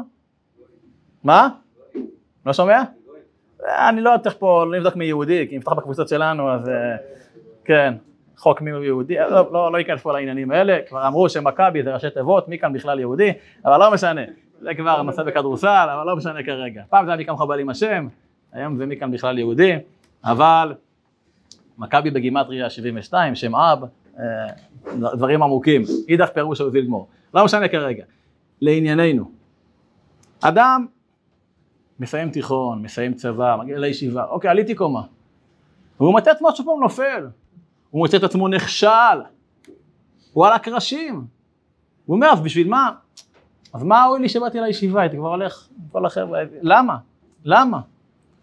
מה? 1.25 1.49
לא 2.47 2.53
שומע? 2.53 2.83
אני 3.69 4.01
לא 4.01 4.15
צריך 4.23 4.37
פה 4.39 4.65
לבדוק 4.73 4.97
מי 4.97 5.05
יהודי, 5.05 5.47
כי 5.49 5.55
אם 5.55 5.59
נפתח 5.59 5.73
בקבוצות 5.73 6.09
שלנו 6.09 6.51
אז 6.51 6.71
כן, 7.65 7.95
חוק 8.37 8.61
מי 8.61 8.71
הוא 8.71 8.85
יהודי, 8.85 9.19
לא, 9.19 9.53
לא, 9.53 9.73
לא 9.73 9.81
אכנס 9.81 10.03
פה 10.03 10.13
לעניינים 10.13 10.51
האלה, 10.51 10.79
כבר 10.89 11.07
אמרו 11.07 11.29
שמכבי 11.29 11.83
זה 11.83 11.95
ראשי 11.95 12.11
תיבות, 12.11 12.49
מי 12.49 12.59
כאן 12.59 12.73
בכלל 12.73 13.01
יהודי, 13.01 13.33
אבל 13.65 13.77
לא 13.81 13.93
משנה, 13.93 14.21
זה 14.61 14.75
כבר 14.75 15.03
נושא 15.03 15.23
בכדורסל, 15.23 15.89
אבל 15.95 16.07
לא 16.07 16.17
משנה 16.17 16.43
כרגע. 16.43 16.83
פעם 16.91 17.05
זה 17.05 17.11
היה 17.11 17.19
מי 17.19 17.25
כאן 17.25 17.35
מחבל 17.35 17.59
עם 17.59 17.69
השם, 17.69 18.09
היום 18.53 18.77
זה 18.77 18.87
מי 18.87 18.97
כאן 18.97 19.11
בכלל 19.11 19.39
יהודי, 19.39 19.77
אבל 20.25 20.75
מכבי 21.79 22.11
בגימטריה 22.11 22.71
72, 22.71 23.35
שם 23.35 23.57
אב, 23.57 23.85
דברים 24.95 25.43
עמוקים, 25.43 25.83
אידך 26.09 26.29
פירוש 26.29 26.61
הוא 26.61 26.71
זילגמור, 26.71 27.09
לא 27.35 27.45
משנה 27.45 27.69
כרגע. 27.69 28.05
לענייננו, 28.61 29.31
אדם 30.41 30.87
מסיים 32.01 32.31
תיכון, 32.31 32.83
מסיים 32.83 33.15
צבא, 33.15 33.57
מגיע 33.61 33.79
לישיבה, 33.79 34.25
אוקיי, 34.25 34.51
עליתי 34.51 34.75
קומה. 34.75 35.03
והוא 36.01 36.13
מוצא 36.13 36.31
את 36.31 36.37
עצמו 36.37 36.49
שוב 36.57 36.67
פעם 36.67 36.81
נופל. 36.81 37.27
הוא 37.91 38.01
מוצא 38.01 38.17
את 38.17 38.23
עצמו 38.23 38.49
נכשל. 38.49 38.89
הוא 40.33 40.47
על 40.47 40.53
הקרשים. 40.53 41.25
הוא 42.07 42.17
אומר, 42.17 42.29
אז 42.33 42.41
בשביל 42.41 42.69
מה? 42.69 42.91
אז 43.73 43.83
מה 43.83 44.05
הועיל 44.05 44.23
לי 44.23 44.29
שבאתי 44.29 44.61
לישיבה, 44.61 45.01
הייתי 45.01 45.17
כבר 45.17 45.29
הולך 45.29 45.69
כל 45.93 46.07
החבר'ה, 46.07 46.41
למה? 46.63 46.97
למה? 47.45 47.81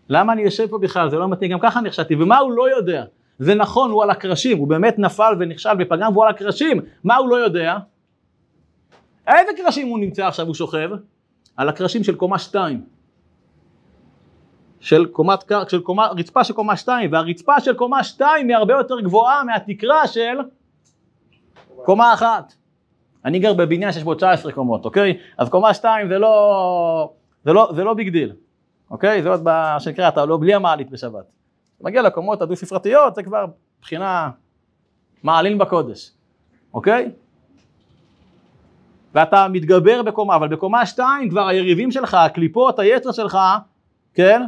למה 0.10 0.34
אני 0.34 0.42
יושב 0.42 0.68
פה 0.68 0.78
בכלל, 0.78 1.10
זה 1.10 1.18
לא 1.18 1.28
מתאים, 1.30 1.52
גם 1.52 1.60
ככה 1.60 1.82
נכשלתי, 1.82 2.16
ומה 2.16 2.38
הוא 2.38 2.52
לא 2.52 2.70
יודע? 2.70 3.06
זה 3.40 3.56
נכון, 3.56 3.92
הוא 3.92 4.04
על 4.04 4.10
הקרשים, 4.10 4.58
הוא 4.58 4.68
באמת 4.68 5.00
נפל 5.00 5.34
ונכשל 5.40 5.70
ופגם 5.80 6.12
והוא 6.12 6.24
על 6.24 6.30
הקרשים, 6.30 6.82
מה 7.04 7.16
הוא 7.16 7.30
לא 7.30 7.36
יודע? 7.36 7.78
איזה 9.28 9.52
קרשים 9.58 9.88
הוא 9.88 10.00
נמצא 10.00 10.28
עכשיו, 10.28 10.46
הוא 10.46 10.56
שוכב? 10.56 10.90
על 11.58 11.70
הקרשים 11.70 12.04
של 12.04 12.16
קומה 12.16 12.40
שתיים. 12.40 12.97
של 14.80 15.06
קומת, 15.06 15.44
של 15.68 15.82
קומה, 15.82 16.08
רצפה 16.08 16.44
של 16.44 16.54
קומה 16.54 16.78
שתיים, 16.78 17.12
והרצפה 17.12 17.60
של 17.60 17.74
קומה 17.74 18.04
שתיים 18.04 18.48
היא 18.48 18.56
הרבה 18.56 18.74
יותר 18.74 19.00
גבוהה 19.00 19.44
מהתקרה 19.44 20.08
של 20.08 20.38
קומה 21.86 22.14
אחת. 22.14 22.54
אני 23.26 23.40
גר 23.40 23.54
בבניין 23.54 23.92
שיש 23.92 24.04
בו 24.04 24.16
19 24.16 24.52
קומות, 24.52 24.86
אוקיי? 24.86 25.18
אז 25.38 25.50
קומה 25.50 25.74
שתיים 25.74 26.08
זה 26.08 26.18
לא, 26.18 27.14
זה 27.46 27.54
לא, 27.54 27.72
זה 27.76 27.84
לא 27.84 27.94
big 27.94 28.10
deal, 28.10 28.34
אוקיי? 28.92 29.24
זה 29.24 29.30
עוד 29.30 29.44
מה 29.44 29.80
שנקרא, 29.80 30.08
אתה 30.08 30.26
לא 30.26 30.38
בלי 30.38 30.54
המעלית 30.54 30.90
בשבת. 30.90 31.26
מגיע 31.82 32.02
לקומות 32.02 32.42
הדו 32.42 32.56
ספרתיות, 32.56 33.16
זה 33.16 33.24
כבר 33.24 33.46
מבחינה 33.80 34.30
מעלין 35.24 35.58
בקודש, 35.58 36.12
אוקיי? 36.74 37.12
ואתה 39.14 39.48
מתגבר 39.48 40.02
בקומה, 40.02 40.36
אבל 40.36 40.48
בקומה 40.48 40.86
שתיים 40.86 41.30
כבר 41.30 41.48
היריבים 41.48 41.92
שלך, 41.92 42.14
הקליפות, 42.14 42.80
היצר 42.80 43.12
שלך, 43.12 43.38
כן? 44.14 44.42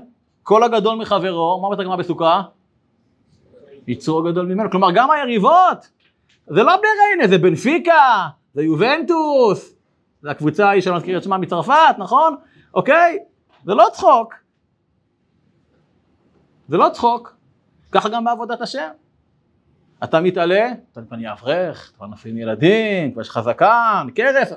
כל 0.49 0.63
הגדול 0.63 0.95
מחברו, 0.95 1.59
מה 1.61 1.67
אומרת 1.67 1.79
הגמרא 1.79 1.95
בסוכה? 1.95 2.41
יצרו 3.87 4.23
גדול 4.23 4.45
ממנו, 4.45 4.71
כלומר 4.71 4.91
גם 4.91 5.11
היריבות, 5.11 5.89
זה 6.47 6.63
לא 6.63 6.77
בני 6.77 6.87
ריינה, 6.99 7.27
זה 7.27 7.37
בנפיקה, 7.37 8.27
זה 8.53 8.63
יובנטוס, 8.63 9.75
זה 10.21 10.31
הקבוצה 10.31 10.69
ההיא 10.69 10.81
שלא 10.81 10.95
נזכיר 10.95 11.17
את 11.17 11.23
שמה 11.23 11.37
מצרפת, 11.37 11.95
נכון? 11.97 12.35
אוקיי? 12.73 13.19
זה 13.65 13.73
לא 13.73 13.87
צחוק. 13.93 14.33
זה 16.67 16.77
לא 16.77 16.89
צחוק. 16.93 17.35
ככה 17.91 18.09
גם 18.09 18.25
בעבודת 18.25 18.61
השם. 18.61 18.89
אתה 20.03 20.21
מתעלה, 20.21 20.71
אתה 20.91 21.01
כבר 21.01 21.15
נהיה 21.15 21.33
אברך, 21.33 21.91
כבר 21.95 22.07
נפלים 22.07 22.37
ילדים, 22.37 23.11
כבר 23.11 23.21
יש 23.21 23.29
לך 23.29 23.39
זקן, 23.39 24.07
קרס. 24.15 24.53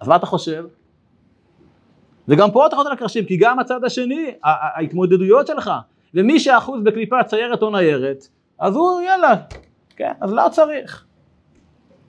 אז 0.00 0.08
מה 0.08 0.16
אתה 0.16 0.26
חושב? 0.26 0.66
וגם 2.28 2.50
פה 2.50 2.66
אתה 2.66 2.76
חוזר 2.76 2.90
לקרשים, 2.90 3.24
כי 3.24 3.36
גם 3.36 3.58
הצד 3.58 3.84
השני, 3.84 4.34
ההתמודדויות 4.42 5.46
שלך, 5.46 5.70
ומי 6.14 6.40
שאחוז 6.40 6.82
בקליפת 6.82 7.26
ציירת 7.26 7.62
או 7.62 7.70
ניירת, 7.70 8.28
אז 8.58 8.76
הוא 8.76 9.00
יאללה, 9.00 9.34
כן, 9.96 10.12
אז 10.20 10.32
לא 10.32 10.48
צריך. 10.50 11.04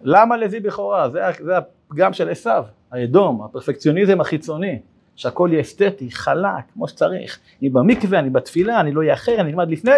למה 0.01 0.38
לוי 0.38 0.60
בכורה? 0.60 1.10
זה, 1.10 1.21
זה 1.43 1.58
הפגם 1.58 2.13
של 2.13 2.30
עשיו, 2.30 2.65
האדום, 2.91 3.43
הפרפקציוניזם 3.43 4.21
החיצוני, 4.21 4.80
שהכל 5.15 5.49
יהיה 5.51 5.62
אסתטי, 5.62 6.12
חלק, 6.12 6.63
כמו 6.73 6.88
שצריך. 6.88 7.39
אני 7.62 7.69
במקווה, 7.69 8.19
אני 8.19 8.30
בתפילה, 8.30 8.80
אני 8.80 8.91
לא 8.91 9.01
אאחר, 9.12 9.36
אני 9.39 9.51
אלמד 9.51 9.69
לפני. 9.69 9.91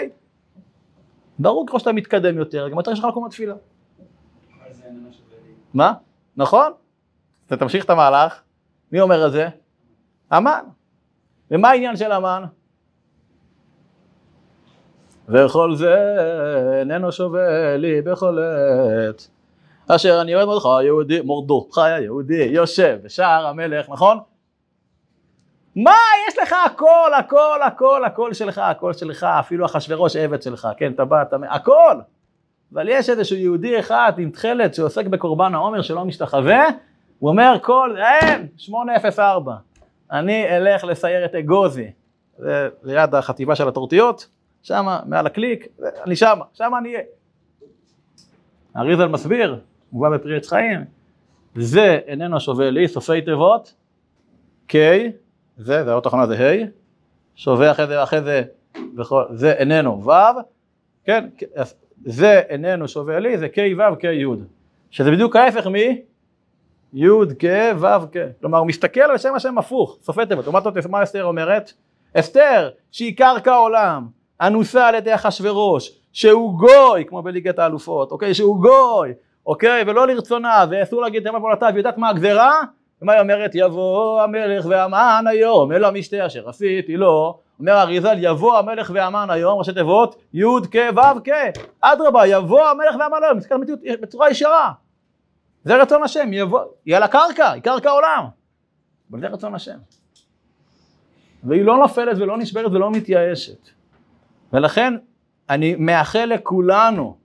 ברור 1.40 1.68
ככל 1.68 1.80
שאתה 1.80 1.92
מתקדם 1.92 2.38
יותר, 2.38 2.70
גם 2.70 2.78
יותר 2.78 2.92
יש 2.92 3.00
לך 3.00 3.06
מקום 3.06 3.26
בתפילה. 3.28 3.56
מה? 5.74 5.94
נכון? 6.38 6.72
אתה 7.48 7.58
תמשיך 7.58 7.86
את 7.86 7.90
המהלך. 7.90 8.42
מי 8.92 9.02
אומר 9.02 9.28
את 9.28 9.32
זה? 9.32 9.50
המן. 10.32 10.64
ומה 11.52 11.70
העניין 11.70 11.98
של 11.98 12.12
המן? 12.12 12.44
וכל 15.30 15.76
זה 15.76 15.96
איננו 16.80 17.12
שווה 17.12 17.78
לי 17.78 18.02
בכל 18.02 18.38
עת. 19.10 19.28
אשר 19.88 20.22
אני 20.22 20.36
אוהד 20.36 20.48
מרדכי 20.48 20.68
היהודי, 20.80 21.22
מורדכי 21.22 21.82
היהודי, 21.82 22.44
יושב 22.44 23.00
בשער 23.04 23.48
המלך, 23.48 23.90
נכון? 23.90 24.20
מה 25.76 25.96
יש 26.28 26.38
לך 26.38 26.56
הכל, 26.66 27.12
הכל, 27.20 27.60
הכל, 27.66 28.06
הכל 28.06 28.34
שלך, 28.34 28.58
הכל 28.58 28.94
שלך, 28.94 29.24
אפילו 29.24 29.66
אחשוורוש 29.66 30.16
עבד 30.16 30.42
שלך, 30.42 30.68
כן, 30.78 30.94
טבעת, 30.94 31.34
הכל. 31.50 31.96
אבל 32.74 32.90
יש 32.90 33.10
איזשהו 33.10 33.38
יהודי 33.38 33.80
אחד 33.80 34.14
עם 34.18 34.30
תכלת 34.30 34.76
שעוסק 34.76 35.06
בקורבן 35.06 35.56
העומר 35.56 35.82
שלא 35.82 36.06
משתחווה, 36.06 36.68
הוא 37.20 37.30
אומר 37.30 37.58
כל, 37.62 37.96
אין, 37.98 38.48
804, 38.58 39.56
אני 40.12 40.58
אלך 40.58 40.84
לסייר 40.84 41.26
את 41.26 41.36
אגוזי, 41.36 41.92
זה 42.38 42.70
ליד 42.84 43.16
החטיבה 43.16 43.56
של 43.56 43.68
הטורטיות, 43.68 44.28
שמה, 44.64 45.00
מעל 45.06 45.28
הקליק, 45.28 45.68
אני 46.06 46.16
שמה, 46.16 46.46
שמה 46.54 46.78
אני 46.78 46.94
אהיה. 46.94 47.04
אריזל 48.78 49.08
מסביר, 49.08 49.60
מובא 49.92 50.10
בפרי 50.10 50.38
עץ 50.38 50.50
חיים, 50.50 50.86
זה 51.56 52.00
איננו 52.08 52.40
שווה 52.40 52.70
לי, 52.70 52.88
סופי 52.88 53.22
תיבות, 53.22 53.74
K, 54.70 54.74
זה, 55.58 55.84
זה 55.84 55.92
האות 55.92 56.06
האחרונה 56.06 56.28
זה 56.28 56.36
ה', 56.36 56.66
שווה 57.36 57.72
אחרי 57.72 57.88
זה, 57.88 58.04
אחרי 58.04 58.22
זה, 58.22 58.44
בכל, 58.96 59.24
זה 59.32 59.52
איננו 59.52 60.06
ו', 60.06 60.12
כן, 61.06 61.30
זה 62.06 62.40
איננו 62.40 62.88
שווה 62.88 63.20
לי, 63.20 63.38
זה 63.38 63.48
K 63.54 63.58
ו' 63.78 63.96
K 64.02 64.08
י', 64.08 64.26
שזה 64.90 65.12
בדיוק 65.12 65.36
ההפך 65.36 65.68
מ... 65.68 65.76
י' 66.94 67.08
כ' 67.40 67.46
ו' 67.80 67.86
כ', 68.12 68.18
כלומר 68.42 68.58
הוא 68.58 68.68
מסתכל 68.68 69.02
על 69.02 69.18
שם 69.18 69.36
השם 69.36 69.58
הפוך, 69.58 69.98
סופי 70.02 70.26
תיבות, 70.26 70.46
לעומת 70.46 70.64
זאת 70.64 70.86
מה 70.90 71.04
אסתר 71.04 71.24
אומרת? 71.24 71.74
אסתר 72.14 72.70
שהיא 72.92 73.18
קרקע 73.18 73.56
עולם, 73.56 74.08
אנוסה 74.42 74.88
על 74.88 74.96
ידי 74.96 75.16
אחשורוש, 75.16 76.00
שהוא 76.14 76.60
גוי, 76.60 77.06
כמו 77.08 77.22
בליגת 77.22 77.60
האלופות, 77.60 78.12
אוקיי, 78.12 78.34
שהוא 78.34 78.62
גוי, 78.62 79.14
אוקיי, 79.46 79.84
ולא 79.88 80.08
לרצונה, 80.08 80.66
ואסור 80.70 81.02
להגיד 81.02 81.24
תמה 81.24 81.40
פעולתה, 81.40 81.70
ויודעת 81.74 81.98
מה 81.98 82.10
הגזרה? 82.10 82.62
ומה 83.02 83.14
היא 83.14 83.22
אומרת? 83.22 83.52
יבוא 83.54 84.22
המלך 84.22 84.66
והמן 84.70 85.26
היום, 85.28 85.72
אל 85.72 85.84
המשתה 85.84 86.26
אשר 86.26 86.50
עשיתי 86.50 86.98
לו, 86.98 87.40
אומר 87.60 87.82
אריזל, 87.82 88.16
יבוא 88.20 88.58
המלך 88.58 88.92
והמן 88.94 89.30
היום, 89.30 89.60
ראשי 89.60 89.74
תיבות, 89.74 90.16
י' 90.34 90.44
כ' 90.72 90.76
ו' 90.96 91.24
כ', 91.24 91.32
אדרבה, 91.82 92.28
יבוא 92.28 92.62
המלך 92.62 92.96
והמן 93.00 93.24
היום, 93.24 93.38
מסתכל 93.38 93.56
בצורה 94.02 94.30
ישרה. 94.30 94.72
זה 95.64 95.76
רצון 95.76 96.04
השם, 96.04 96.34
יבוא, 96.34 96.62
היא 96.86 96.96
על 96.96 97.04
הקרקע, 97.04 97.52
היא 97.52 97.62
קרקע 97.62 97.90
עולם. 97.90 98.26
אבל 99.12 99.20
זה 99.20 99.28
רצון 99.28 99.56
השם. 99.56 99.78
והיא 101.44 101.66
לא 101.66 101.78
נופלת 101.78 102.18
ולא 102.18 102.38
נשברת 102.38 102.72
ולא 102.72 102.92
מתייאשת. 102.92 103.70
ולכן 104.54 104.94
אני 105.50 105.76
מאחל 105.76 106.26
לכולנו, 106.26 107.18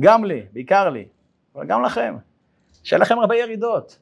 גם 0.00 0.24
לי, 0.24 0.46
בעיקר 0.52 0.90
לי, 0.90 1.08
אבל 1.54 1.66
גם 1.66 1.82
לכם, 1.82 2.16
שיהיה 2.82 3.00
לכם 3.00 3.18
הרבה 3.18 3.36
ירידות. 3.36 3.98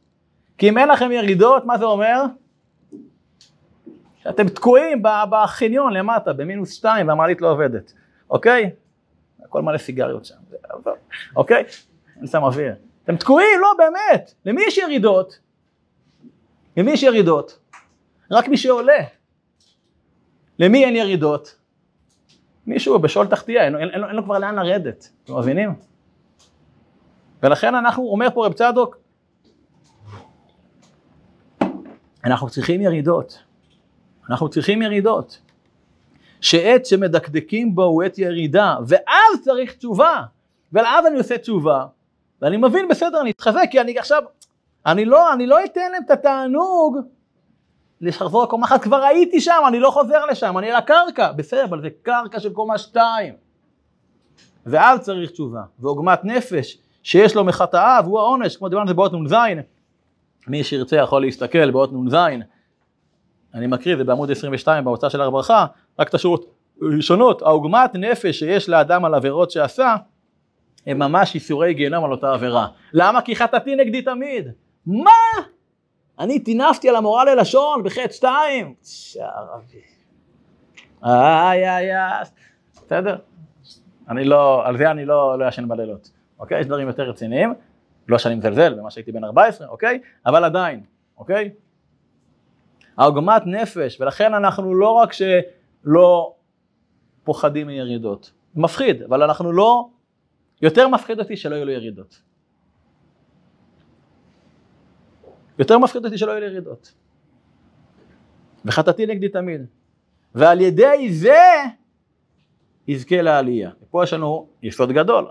כי 0.58 0.68
אם 0.68 0.78
אין 0.78 0.88
לכם 0.88 1.12
ירידות, 1.12 1.64
מה 1.64 1.78
זה 1.78 1.84
אומר? 1.84 2.22
שאתם 4.22 4.48
תקועים 4.48 5.02
בחניון 5.30 5.92
למטה, 5.92 6.32
במינוס 6.32 6.72
שתיים, 6.72 7.08
והמעלית 7.08 7.40
לא 7.40 7.50
עובדת, 7.50 7.92
אוקיי? 8.30 8.70
הכל 9.44 9.62
מלא 9.62 9.78
סיגריות 9.78 10.24
שם, 10.24 10.34
אוקיי? 11.36 11.64
אני 12.18 12.26
שם 12.26 12.42
אוויר. 12.42 12.74
אתם 13.04 13.16
תקועים, 13.16 13.60
לא 13.60 13.68
באמת. 13.78 14.34
למי 14.44 14.62
יש 14.66 14.78
ירידות? 14.78 15.38
למי 16.76 16.90
יש 16.90 17.02
ירידות? 17.02 17.58
רק 18.30 18.48
מי 18.48 18.56
שעולה. 18.56 19.04
למי 20.58 20.84
אין 20.84 20.96
ירידות? 20.96 21.56
מישהו 22.66 22.98
בשול 22.98 23.26
תחתייה, 23.26 23.64
אין, 23.64 23.76
אין, 23.76 23.90
אין, 23.90 24.04
אין 24.04 24.16
לו 24.16 24.24
כבר 24.24 24.38
לאן 24.38 24.54
לרדת, 24.54 25.08
אתם 25.24 25.38
מבינים? 25.38 25.74
ולכן 27.42 27.74
אנחנו, 27.74 28.02
אומר 28.04 28.28
פה 28.34 28.46
רב 28.46 28.52
צדוק, 28.52 28.96
אנחנו 32.24 32.50
צריכים 32.50 32.80
ירידות, 32.80 33.42
אנחנו 34.30 34.48
צריכים 34.48 34.82
ירידות, 34.82 35.40
שעץ 36.40 36.90
שמדקדקים 36.90 37.74
בו 37.74 37.84
הוא 37.84 38.02
עת 38.02 38.18
ירידה, 38.18 38.76
ואז 38.86 39.42
צריך 39.44 39.74
תשובה, 39.74 40.22
ואז 40.72 41.06
אני 41.06 41.18
עושה 41.18 41.38
תשובה, 41.38 41.86
ואני 42.44 42.56
מבין, 42.56 42.88
בסדר, 42.88 43.20
אני 43.20 43.30
אתחזק, 43.30 43.68
כי 43.70 43.80
אני 43.80 43.98
עכשיו, 43.98 44.22
אני 44.86 45.04
לא, 45.04 45.32
אני 45.32 45.46
לא 45.46 45.64
אתן 45.64 45.92
להם 45.92 46.02
את 46.06 46.10
התענוג 46.10 46.98
לחזור 48.00 48.44
לקומה 48.44 48.66
אחת, 48.66 48.82
כבר 48.82 49.02
הייתי 49.02 49.40
שם, 49.40 49.62
אני 49.68 49.80
לא 49.80 49.90
חוזר 49.90 50.26
לשם, 50.26 50.58
אני 50.58 50.70
על 50.70 50.76
הקרקע, 50.76 51.32
בסדר, 51.32 51.64
אבל 51.64 51.82
זה 51.82 51.88
קרקע 52.02 52.40
של 52.40 52.52
קומה 52.52 52.78
שתיים. 52.78 53.34
ואז 54.66 55.00
צריך 55.00 55.30
תשובה, 55.30 55.62
ועוגמת 55.78 56.24
נפש, 56.24 56.78
שיש 57.02 57.34
לו 57.34 57.44
מחטאיו, 57.44 58.04
הוא 58.06 58.18
העונש, 58.18 58.56
כמו 58.56 58.68
דיברנו 58.68 58.82
על 58.82 58.88
זה 58.88 58.94
באות 58.94 59.12
נ"ז, 59.12 59.34
מי 60.48 60.64
שירצה 60.64 60.96
יכול 60.96 61.22
להסתכל 61.22 61.70
באות 61.70 61.90
נ"ז, 61.92 62.14
אני 63.54 63.66
מקריא, 63.66 63.96
זה 63.96 64.04
בעמוד 64.04 64.30
22 64.30 64.84
בהוצאה 64.84 65.10
של 65.10 65.20
הר 65.20 65.30
ברכה, 65.30 65.66
רק 65.98 66.08
את 66.08 66.14
השורות 66.14 66.54
ראשונות, 66.82 67.42
העוגמת 67.42 67.90
נפש 67.94 68.38
שיש 68.38 68.68
לאדם 68.68 69.04
על 69.04 69.14
עבירות 69.14 69.50
שעשה, 69.50 69.96
הם 70.86 70.98
ממש 70.98 71.34
איסורי 71.34 71.74
גיהנום 71.74 72.04
על 72.04 72.10
אותה 72.10 72.32
עבירה. 72.32 72.66
למה? 72.92 73.22
כי 73.22 73.36
חטאתי 73.36 73.76
נגדי 73.76 74.02
תמיד. 74.02 74.48
מה? 74.86 75.10
אני 76.18 76.38
טינפתי 76.38 76.88
על 76.88 76.96
המורה 76.96 77.24
ללשון 77.24 77.82
בחטא 77.82 78.12
שתיים. 78.12 78.74
שערבי. 78.82 79.80
איי 81.04 81.70
איי 81.70 81.96
איי. 81.96 82.24
בסדר? 82.72 83.16
אני 84.08 84.24
לא, 84.24 84.66
על 84.66 84.78
זה 84.78 84.90
אני 84.90 85.04
לא, 85.04 85.38
לא 85.38 85.48
ישן 85.48 85.68
בלילות. 85.68 86.10
אוקיי? 86.38 86.60
יש 86.60 86.66
דברים 86.66 86.88
יותר 86.88 87.02
רציניים. 87.02 87.54
לא 88.08 88.18
שאני 88.18 88.34
מזלזל 88.34 88.74
במה 88.74 88.90
שהייתי 88.90 89.12
בן 89.12 89.24
14, 89.24 89.68
אוקיי? 89.68 90.00
אבל 90.26 90.44
עדיין, 90.44 90.80
אוקיי? 91.18 91.50
העוגמת 92.96 93.42
נפש, 93.46 94.00
ולכן 94.00 94.34
אנחנו 94.34 94.74
לא 94.74 94.88
רק 94.88 95.12
שלא 95.12 96.34
פוחדים 97.24 97.66
מירידות, 97.66 98.32
מפחיד, 98.54 99.02
אבל 99.02 99.22
אנחנו 99.22 99.52
לא, 99.52 99.88
יותר 100.64 100.88
מפחיד 100.88 101.18
אותי 101.18 101.36
שלא 101.36 101.54
יהיו 101.54 101.64
לי 101.64 101.72
ירידות. 101.72 102.22
יותר 105.58 105.78
מפחיד 105.78 106.04
אותי 106.04 106.18
שלא 106.18 106.30
יהיו 106.30 106.40
לי 106.40 106.46
ירידות. 106.46 106.94
וחטאתי 108.64 109.06
נגדי 109.06 109.28
תמיד. 109.28 109.66
ועל 110.34 110.60
ידי 110.60 111.12
זה 111.12 111.42
יזכה 112.88 113.22
לעלייה. 113.22 113.70
פה 113.90 114.04
יש 114.04 114.12
לנו 114.12 114.48
יסוד 114.62 114.92
גדול. 114.92 115.28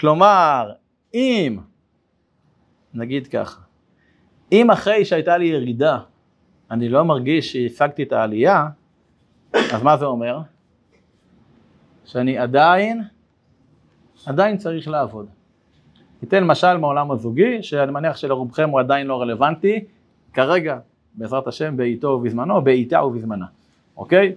כלומר, 0.00 0.72
אם, 1.14 1.58
נגיד 2.94 3.26
ככה, 3.26 3.60
אם 4.52 4.70
אחרי 4.70 5.04
שהייתה 5.04 5.36
לי 5.36 5.46
ירידה, 5.46 5.98
אני 6.70 6.88
לא 6.88 7.04
מרגיש 7.04 7.52
שהשגתי 7.52 8.02
את 8.02 8.12
העלייה, 8.12 8.66
אז 9.52 9.82
מה 9.82 9.96
זה 9.96 10.04
אומר? 10.04 10.40
שאני 12.04 12.38
עדיין, 12.38 13.02
עדיין 14.26 14.56
צריך 14.56 14.88
לעבוד. 14.88 15.26
ניתן 16.22 16.44
משל 16.44 16.76
מעולם 16.76 17.10
הזוגי, 17.10 17.62
שאני 17.62 17.92
מניח 17.92 18.16
שלרובכם 18.16 18.70
הוא 18.70 18.80
עדיין 18.80 19.06
לא 19.06 19.20
רלוונטי, 19.20 19.84
כרגע, 20.32 20.78
בעזרת 21.14 21.46
השם, 21.46 21.76
בעיתו 21.76 22.08
ובזמנו, 22.08 22.62
בעיתה 22.62 23.04
ובזמנה, 23.04 23.46
אוקיי? 23.96 24.34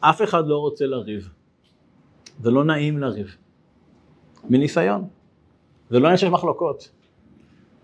אף 0.00 0.22
אחד 0.22 0.46
לא 0.46 0.58
רוצה 0.58 0.86
לריב, 0.86 1.30
זה 2.40 2.50
לא 2.50 2.64
נעים 2.64 2.98
לריב, 2.98 3.36
מניסיון, 4.44 5.08
זה 5.90 5.98
לא 5.98 6.06
עניין 6.06 6.18
של 6.18 6.28
מחלוקות, 6.28 6.90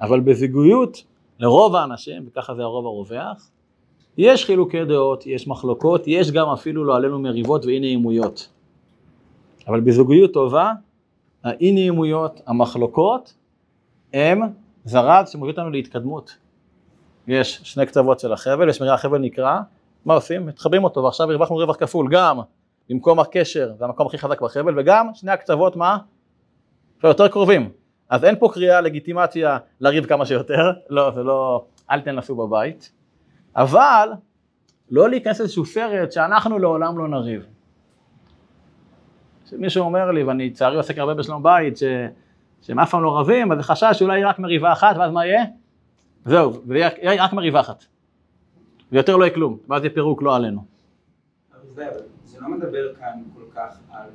אבל 0.00 0.20
בזוגיות, 0.20 1.04
לרוב 1.38 1.76
האנשים, 1.76 2.24
וככה 2.26 2.54
זה 2.54 2.62
הרוב 2.62 2.86
הרווח, 2.86 3.50
יש 4.18 4.44
חילוקי 4.44 4.84
דעות, 4.84 5.26
יש 5.26 5.48
מחלוקות, 5.48 6.02
יש 6.06 6.30
גם 6.30 6.48
אפילו 6.48 6.84
לא 6.84 6.96
עלינו 6.96 7.18
מריבות 7.18 7.64
ואי 7.64 7.80
נעימויות. 7.80 8.48
אבל 9.68 9.80
בזוגיות 9.80 10.32
טובה, 10.32 10.72
האי 11.44 11.72
נעימויות, 11.72 12.40
המחלוקות, 12.46 13.34
הם 14.12 14.40
זרז 14.84 15.30
שמוביל 15.30 15.50
אותנו 15.50 15.70
להתקדמות. 15.70 16.36
יש 17.28 17.60
שני 17.62 17.86
קצוות 17.86 18.20
של 18.20 18.32
החבל, 18.32 18.68
יש 18.68 18.80
מראה 18.80 18.94
החבל 18.94 19.18
נקרע, 19.18 19.60
מה 20.04 20.14
עושים? 20.14 20.46
מתחברים 20.46 20.84
אותו, 20.84 21.02
ועכשיו 21.02 21.30
הרווחנו 21.30 21.56
רווח 21.56 21.76
כפול, 21.76 22.08
גם 22.10 22.40
במקום 22.90 23.20
הקשר, 23.20 23.72
זה 23.78 23.84
המקום 23.84 24.06
הכי 24.06 24.18
חזק 24.18 24.40
בחבל, 24.40 24.80
וגם 24.80 25.06
שני 25.14 25.30
הקצוות, 25.30 25.76
מה? 25.76 25.98
יותר 27.04 27.28
קרובים. 27.28 27.70
אז 28.08 28.24
אין 28.24 28.38
פה 28.38 28.48
קריאה, 28.52 28.80
לגיטימציה 28.80 29.58
לריב 29.80 30.06
כמה 30.06 30.26
שיותר, 30.26 30.72
לא, 30.90 31.10
זה 31.10 31.22
לא, 31.22 31.64
אל 31.90 32.00
תנסו 32.00 32.36
בבית, 32.36 32.92
אבל 33.56 34.08
לא 34.90 35.10
להיכנס 35.10 35.40
לאיזשהו 35.40 35.66
סרט 35.66 36.12
שאנחנו 36.12 36.58
לעולם 36.58 36.98
לא 36.98 37.08
נריב. 37.08 37.46
כשמישהו 39.44 39.84
אומר 39.84 40.10
לי, 40.10 40.24
ואני 40.24 40.50
לצערי 40.50 40.76
עוסק 40.76 40.98
הרבה 40.98 41.14
בשלום 41.14 41.42
בית, 41.42 41.76
ש... 41.76 41.82
שהם 42.62 42.78
אף 42.78 42.90
פעם 42.90 43.02
לא 43.02 43.18
רבים, 43.18 43.52
אז 43.52 43.58
זה 43.58 43.64
חשש 43.64 43.92
שאולי 43.92 44.18
יהיה 44.18 44.28
רק 44.28 44.38
מריבה 44.38 44.72
אחת, 44.72 44.96
ואז 44.98 45.12
מה 45.12 45.26
יהיה? 45.26 45.44
זהו, 46.24 46.52
זה 46.66 46.78
יהיה 46.78 47.24
רק 47.24 47.32
מריבה 47.32 47.60
אחת. 47.60 47.84
ויותר 48.92 49.16
לא 49.16 49.24
יהיה 49.24 49.34
כלום, 49.34 49.58
ואז 49.68 49.84
יהיה 49.84 49.94
פירוק 49.94 50.22
לא 50.22 50.36
עלינו. 50.36 50.64
אבל 51.52 51.60
זה, 51.74 51.88
זה 52.24 52.40
לא 52.40 52.48
מדבר 52.48 52.94
כאן 52.94 53.22
כל 53.34 53.42
כך 53.54 53.78
על, 53.92 54.08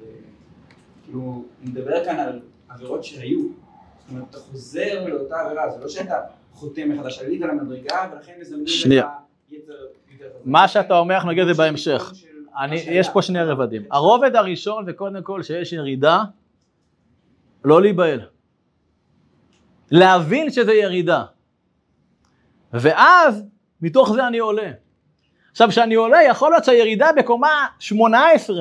כאילו, 1.04 1.43
מדבר 1.63 2.06
כאן 2.06 2.19
על 2.19 2.39
עבירות 2.69 3.04
שהיו. 3.04 3.39
זאת 3.39 4.10
אומרת, 4.10 4.30
אתה 4.30 4.38
חוזר 4.38 5.06
לאותה 5.08 5.39
עבירה, 5.39 5.69
זה 5.69 5.80
לא 5.82 5.89
שאתה 5.89 6.21
חותם 6.54 6.89
מחדש, 6.89 7.19
עלית 7.19 7.41
למדרגה, 7.41 8.10
ולכן 8.12 8.34
מזמנים 8.41 8.63
לך 8.63 8.86
יתר... 8.86 9.08
מה 10.45 10.67
שאתה 10.67 10.97
אומר, 10.97 11.15
אנחנו 11.15 11.31
נגיד 11.31 11.47
את 11.47 11.55
זה 11.55 11.63
בהמשך. 11.63 12.12
אני, 12.60 12.75
יש 12.75 13.10
פה 13.10 13.21
שני 13.21 13.43
רבדים. 13.43 13.81
הרובד 13.91 14.36
הראשון 14.36 14.86
זה 14.86 14.93
קודם 14.93 15.23
כל 15.23 15.43
שיש 15.43 15.73
ירידה, 15.73 16.23
לא 17.65 17.81
להיבהל. 17.81 18.21
להבין 19.91 20.49
שזה 20.49 20.73
ירידה. 20.73 21.23
ואז 22.73 23.43
מתוך 23.81 24.12
זה 24.13 24.27
אני 24.27 24.38
עולה. 24.38 24.71
עכשיו 25.51 25.69
כשאני 25.69 25.95
עולה 25.95 26.23
יכול 26.23 26.51
להיות 26.51 26.63
שהירידה 26.63 27.10
בקומה 27.17 27.65
18 27.79 28.55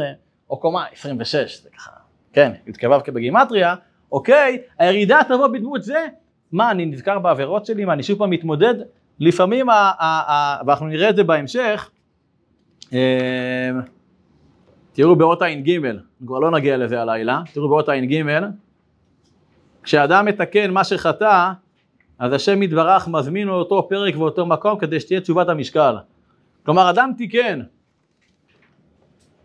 או 0.50 0.60
קומה 0.60 0.84
26, 0.92 1.62
זה 1.62 1.70
ככה, 1.70 1.90
כן, 2.32 2.52
יתקבב 2.66 3.00
כבגימטריה, 3.00 3.74
אוקיי, 4.12 4.62
הירידה 4.78 5.20
תבוא 5.28 5.46
בדמות 5.46 5.82
זה, 5.82 6.06
מה 6.52 6.70
אני 6.70 6.86
נזכר 6.86 7.18
בעבירות 7.18 7.66
שלי, 7.66 7.84
מה 7.84 7.92
אני 7.92 8.02
שוב 8.02 8.18
פעם 8.18 8.30
מתמודד, 8.30 8.74
לפעמים, 9.20 9.70
ה, 9.70 9.72
ה, 9.72 10.32
ה, 10.32 10.60
ואנחנו 10.66 10.86
נראה 10.86 11.10
את 11.10 11.16
זה 11.16 11.24
בהמשך, 11.24 11.90
אה, 12.92 13.70
תראו 14.92 15.16
באות 15.16 15.42
ע"ג, 15.42 15.80
כבר 16.26 16.38
לא 16.38 16.50
נגיע 16.50 16.76
לזה 16.76 17.00
הלילה, 17.00 17.42
תראו 17.52 17.68
באות 17.68 17.88
ע"ג, 17.88 18.22
כשאדם 19.82 20.24
מתקן 20.24 20.70
מה 20.70 20.84
שחטא, 20.84 21.52
אז 22.18 22.32
השם 22.32 22.62
יתברך 22.62 23.08
מזמין 23.08 23.48
אותו 23.48 23.88
פרק 23.88 24.14
ואותו 24.16 24.46
מקום 24.46 24.78
כדי 24.78 25.00
שתהיה 25.00 25.20
תשובת 25.20 25.48
המשקל. 25.48 25.96
כלומר 26.62 26.90
אדם 26.90 27.10
תיקן, 27.16 27.60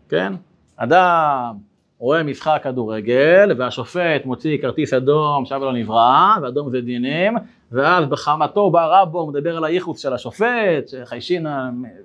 כן? 0.08 0.32
אדם 0.76 1.56
רואה 1.98 2.22
משחק 2.22 2.60
כדורגל 2.62 3.50
והשופט 3.58 4.24
מוציא 4.24 4.58
כרטיס 4.62 4.92
אדום 4.92 5.44
שווה 5.44 5.58
לו 5.58 5.72
נברא 5.72 6.36
ואדום 6.42 6.70
זה 6.70 6.80
דינים 6.80 7.34
ואז 7.72 8.06
בחמתו 8.06 8.70
בא 8.70 9.00
רבו 9.00 9.20
הוא 9.20 9.28
מדבר 9.28 9.56
על 9.56 9.64
הייחוס 9.64 9.98
של 9.98 10.12
השופט 10.12 10.88
שחיישין 10.88 11.46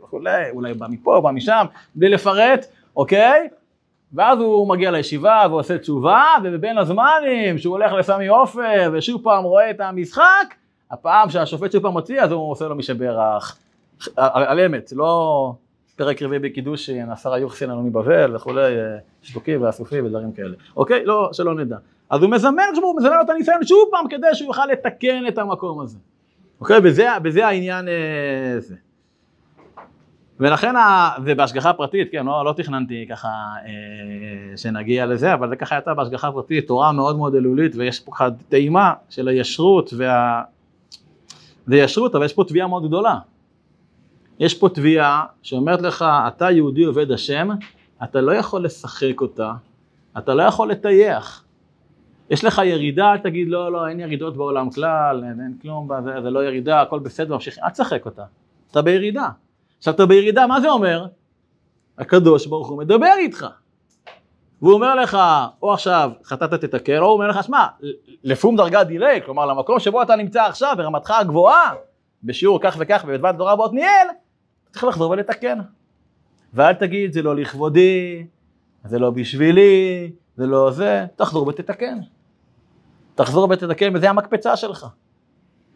וכולי 0.03 0.49
אולי 0.49 0.73
בא 0.73 0.87
מפה 0.89 1.21
בא 1.23 1.31
משם 1.31 1.65
בלי 1.95 2.09
לפרט 2.09 2.65
אוקיי 2.95 3.47
ואז 4.13 4.39
הוא 4.39 4.69
מגיע 4.69 4.91
לישיבה 4.91 5.45
ועושה 5.49 5.77
תשובה, 5.77 6.23
ובבין 6.43 6.77
הזמנים 6.77 7.57
שהוא 7.57 7.71
הולך 7.71 7.93
לסמי 7.93 8.27
עופר 8.27 8.91
ושוב 8.93 9.23
פעם 9.23 9.43
רואה 9.43 9.69
את 9.69 9.79
המשחק, 9.79 10.55
הפעם 10.91 11.29
שהשופט 11.29 11.71
שוב 11.71 11.81
פעם 11.81 11.91
מוציא 11.91 12.21
אז 12.21 12.31
הוא 12.31 12.51
עושה 12.51 12.67
לו 12.67 12.75
משברך. 12.75 13.57
על 14.17 14.59
אמת, 14.59 14.93
לא 14.95 15.53
פרק 15.95 16.21
רביעי 16.21 16.39
בקידושין, 16.39 17.11
עשר 17.11 17.33
היוחסין 17.33 17.69
לנו 17.69 17.83
מבבל 17.83 18.35
וכולי, 18.35 18.75
שתוקי 19.21 19.57
ואסופי 19.57 20.01
ודברים 20.01 20.31
כאלה. 20.31 20.55
אוקיי? 20.77 21.05
לא, 21.05 21.29
שלא 21.33 21.55
נדע. 21.55 21.77
אז 22.09 22.21
הוא 22.23 22.31
מזמן, 22.31 22.63
הוא 22.81 22.97
מזמן 22.97 23.09
לו 23.09 23.21
את 23.21 23.29
הניסיון 23.29 23.65
שוב 23.65 23.89
פעם 23.91 24.07
כדי 24.09 24.27
שהוא 24.33 24.47
יוכל 24.47 24.65
לתקן 24.65 25.27
את 25.27 25.37
המקום 25.37 25.79
הזה. 25.79 25.97
אוקיי? 26.61 26.81
בזה, 26.81 27.07
בזה 27.21 27.47
העניין 27.47 27.87
אה, 27.87 28.59
זה. 28.59 28.75
ולכן. 30.39 30.73
זה 31.25 31.35
בהשגחה 31.35 31.73
פרטית, 31.73 32.11
כן, 32.11 32.25
לא, 32.25 32.45
לא 32.45 32.53
תכננתי 32.53 33.05
ככה 33.09 33.27
אה, 33.65 34.57
שנגיע 34.57 35.05
לזה, 35.05 35.33
אבל 35.33 35.49
זה 35.49 35.55
ככה 35.55 35.75
הייתה 35.75 35.93
בהשגחה 35.93 36.31
פרטית, 36.31 36.67
תורה 36.67 36.91
מאוד 36.91 37.17
מאוד 37.17 37.35
אלולית, 37.35 37.75
ויש 37.75 37.99
פה 37.99 38.11
ככה 38.11 38.27
טעימה 38.49 38.93
של 39.09 39.27
הישרות, 39.27 39.93
וה... 39.97 40.43
זה 41.65 41.77
ישרות, 41.77 42.15
אבל 42.15 42.25
יש 42.25 42.33
פה 42.33 42.43
תביעה 42.43 42.67
מאוד 42.67 42.87
גדולה. 42.87 43.19
יש 44.39 44.53
פה 44.53 44.69
תביעה 44.69 45.25
שאומרת 45.41 45.81
לך, 45.81 46.05
אתה 46.27 46.51
יהודי 46.51 46.83
עובד 46.83 47.11
השם, 47.11 47.49
אתה 48.03 48.21
לא 48.21 48.31
יכול 48.31 48.65
לשחק 48.65 49.21
אותה, 49.21 49.53
אתה 50.17 50.33
לא 50.33 50.43
יכול 50.43 50.71
לטייח. 50.71 51.43
יש 52.29 52.43
לך 52.43 52.61
ירידה, 52.65 53.11
אל 53.11 53.17
תגיד 53.17 53.47
לא, 53.49 53.71
לא, 53.71 53.87
אין 53.87 53.99
ירידות 53.99 54.37
בעולם 54.37 54.69
כלל, 54.69 55.23
אין, 55.23 55.39
אין 55.39 55.57
כלום, 55.61 55.89
זה, 56.05 56.21
זה 56.21 56.29
לא 56.29 56.45
ירידה, 56.45 56.81
הכל 56.81 56.99
בסדר, 56.99 57.33
ממשיך, 57.33 57.59
אל 57.63 57.69
תשחק 57.69 58.05
אותה, 58.05 58.23
אתה 58.71 58.81
בירידה. 58.81 59.29
עכשיו 59.77 59.93
אתה 59.93 60.05
בירידה, 60.05 60.47
מה 60.47 60.61
זה 60.61 60.69
אומר? 60.69 61.05
הקדוש 61.97 62.47
ברוך 62.47 62.69
הוא 62.69 62.77
מדבר 62.77 63.13
איתך. 63.17 63.47
והוא 64.61 64.73
אומר 64.73 64.95
לך, 64.95 65.17
או 65.61 65.73
עכשיו 65.73 66.11
חטאת 66.23 66.53
תתקן, 66.53 66.97
או 66.97 67.05
הוא 67.05 67.13
אומר 67.13 67.27
לך, 67.27 67.43
שמע, 67.43 67.65
לפום 68.23 68.55
דרגת 68.55 68.87
דיליי, 68.87 69.21
כלומר 69.25 69.45
למקום 69.45 69.79
שבו 69.79 70.01
אתה 70.01 70.15
נמצא 70.15 70.43
עכשיו, 70.43 70.73
ברמתך 70.77 71.11
הגבוהה, 71.11 71.73
בשיעור 72.23 72.59
כך 72.61 72.75
וכך 72.79 73.05
בבדבת 73.05 73.37
תורה 73.37 73.55
בעתניאל, 73.55 74.07
צריך 74.71 74.83
לחזור 74.83 75.11
ולתקן. 75.11 75.59
ואל 76.53 76.73
תגיד, 76.73 77.13
זה 77.13 77.21
לא 77.21 77.35
לכבודי, 77.35 78.25
זה 78.85 78.99
לא 78.99 79.09
בשבילי, 79.09 80.11
זה 80.35 80.47
לא 80.47 80.71
זה, 80.71 81.05
תחזור 81.15 81.47
ותתקן. 81.47 81.99
תחזור 83.17 83.49
ותתקן, 83.51 83.95
וזה 83.95 84.09
המקפצה 84.09 84.55
שלך. 84.55 84.87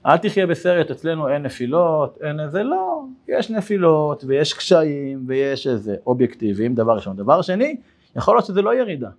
אל 0.05 0.17
תחיה 0.17 0.47
בסרט, 0.47 0.91
אצלנו 0.91 1.29
אין 1.29 1.43
נפילות, 1.43 2.17
אין 2.21 2.39
איזה, 2.39 2.63
לא, 2.63 3.01
יש 3.27 3.49
נפילות 3.49 4.23
ויש 4.27 4.53
קשיים 4.53 5.23
ויש 5.27 5.67
איזה 5.67 5.95
אובייקטיבים, 6.05 6.75
דבר 6.75 6.95
ראשון. 6.95 7.15
דבר 7.15 7.41
שני, 7.41 7.77
יכול 8.15 8.35
להיות 8.35 8.45
שזה 8.45 8.61
לא 8.61 8.75
ירידה. 8.75 9.09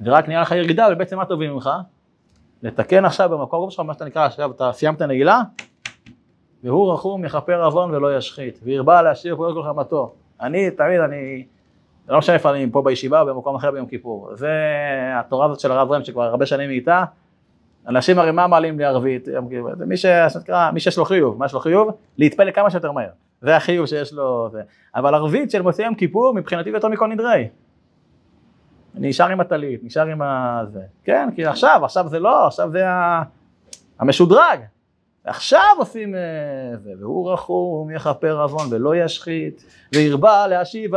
זה 0.00 0.10
רק 0.10 0.28
נראה 0.28 0.40
לך 0.40 0.50
ירידה, 0.50 0.88
ובעצם 0.92 1.16
מה 1.16 1.24
טובים 1.24 1.52
ממך? 1.52 1.70
לתקן 2.62 3.04
עכשיו 3.04 3.28
במקום 3.28 3.70
שלך, 3.70 3.80
מה 3.80 3.92
שאתה 3.92 4.04
נקרא 4.04 4.26
עכשיו, 4.26 4.50
אתה 4.50 4.70
סיימת 4.72 5.02
נעילה, 5.02 5.42
והוא 6.64 6.92
רחום 6.92 7.24
יכפר 7.24 7.64
עוון 7.64 7.94
ולא 7.94 8.16
ישחית, 8.16 8.60
והרבה 8.62 9.02
להשאיר 9.02 9.36
פועל 9.36 9.54
כל 9.54 9.62
חמתו. 9.62 10.14
אני 10.40 10.70
תמיד, 10.70 11.00
אני 11.00 11.44
לא 12.08 12.18
משנה 12.18 12.34
איפה 12.34 12.50
אני 12.50 12.66
פה 12.72 12.82
בישיבה 12.82 13.20
או 13.20 13.26
במקום 13.26 13.54
אחר 13.54 13.70
ביום 13.70 13.86
כיפור. 13.86 14.30
זה 14.34 14.50
התורה 15.14 15.46
הזאת 15.46 15.60
של 15.60 15.72
הרב 15.72 15.92
רם 15.92 16.04
שכבר 16.04 16.22
הרבה 16.22 16.46
שנים 16.46 16.70
היא 16.70 16.78
איתה. 16.78 17.04
אנשים 17.88 18.18
הרי 18.18 18.30
מה 18.30 18.46
מעלים 18.46 18.78
לי 18.78 18.84
ערבית? 18.84 19.28
יום 19.28 19.48
מי, 19.86 19.96
ש... 19.96 20.06
מי 20.72 20.80
שיש 20.80 20.98
לו 20.98 21.04
חיוב, 21.04 21.38
מה 21.38 21.46
יש 21.46 21.52
לו 21.52 21.60
חיוב? 21.60 21.90
להתפלל 22.18 22.50
כמה 22.50 22.70
שיותר 22.70 22.92
מהר. 22.92 23.08
זה 23.40 23.56
החיוב 23.56 23.86
שיש 23.86 24.12
לו. 24.12 24.48
זה. 24.52 24.62
אבל 24.94 25.14
ערבית 25.14 25.50
של 25.50 25.62
מוצאי 25.62 25.84
יום 25.84 25.94
כיפור 25.94 26.34
מבחינתי 26.34 26.70
יותר 26.70 26.88
מכל 26.88 27.06
נדרי. 27.06 27.48
נשאר 28.94 29.28
עם 29.28 29.40
הטלית, 29.40 29.84
נשאר 29.84 30.06
עם 30.06 30.22
ה... 30.22 30.62
זה. 30.72 30.80
כן, 31.04 31.28
כי 31.34 31.46
עכשיו, 31.46 31.80
עכשיו 31.84 32.08
זה 32.08 32.18
לא, 32.18 32.46
עכשיו 32.46 32.70
זה 32.70 32.88
ה... 32.88 33.22
המשודרג. 33.98 34.60
עכשיו 35.24 35.76
עושים 35.78 36.14
אה, 36.14 36.20
זה, 36.76 36.90
והוא 37.00 37.32
רחום, 37.32 37.90
יכפר 37.90 38.42
עוון 38.42 38.66
ולא 38.70 38.96
ישחית, 38.96 39.64
והרבה 39.94 40.46
להשיב, 40.46 40.90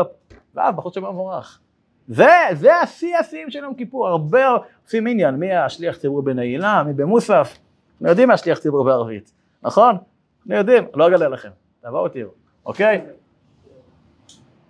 ואז 0.56 0.76
בחוץ 0.76 0.96
שם 0.96 1.06
מבורך. 1.06 1.60
זה, 2.08 2.30
זה 2.54 2.76
השיא 2.76 3.18
השיאים 3.18 3.50
של 3.50 3.60
יום 3.60 3.76
כיפור, 3.76 4.08
הרבה 4.08 4.40
עושים 4.86 5.08
עניין, 5.08 5.36
מי 5.36 5.56
השליח 5.56 5.98
ציבור 5.98 6.22
בנעילה, 6.22 6.84
מי 6.84 6.94
במוסף, 6.94 7.58
אנחנו 7.94 8.08
יודעים 8.10 8.28
מה 8.28 8.34
השליח 8.34 8.60
ציבור 8.60 8.84
בערבית, 8.84 9.34
נכון? 9.64 9.96
אנחנו 10.40 10.56
יודעים, 10.56 10.84
לא 10.94 11.08
אגלה 11.08 11.28
לכם, 11.28 11.50
תבואו 11.82 12.10
תראו, 12.10 12.30
אוקיי? 12.66 13.06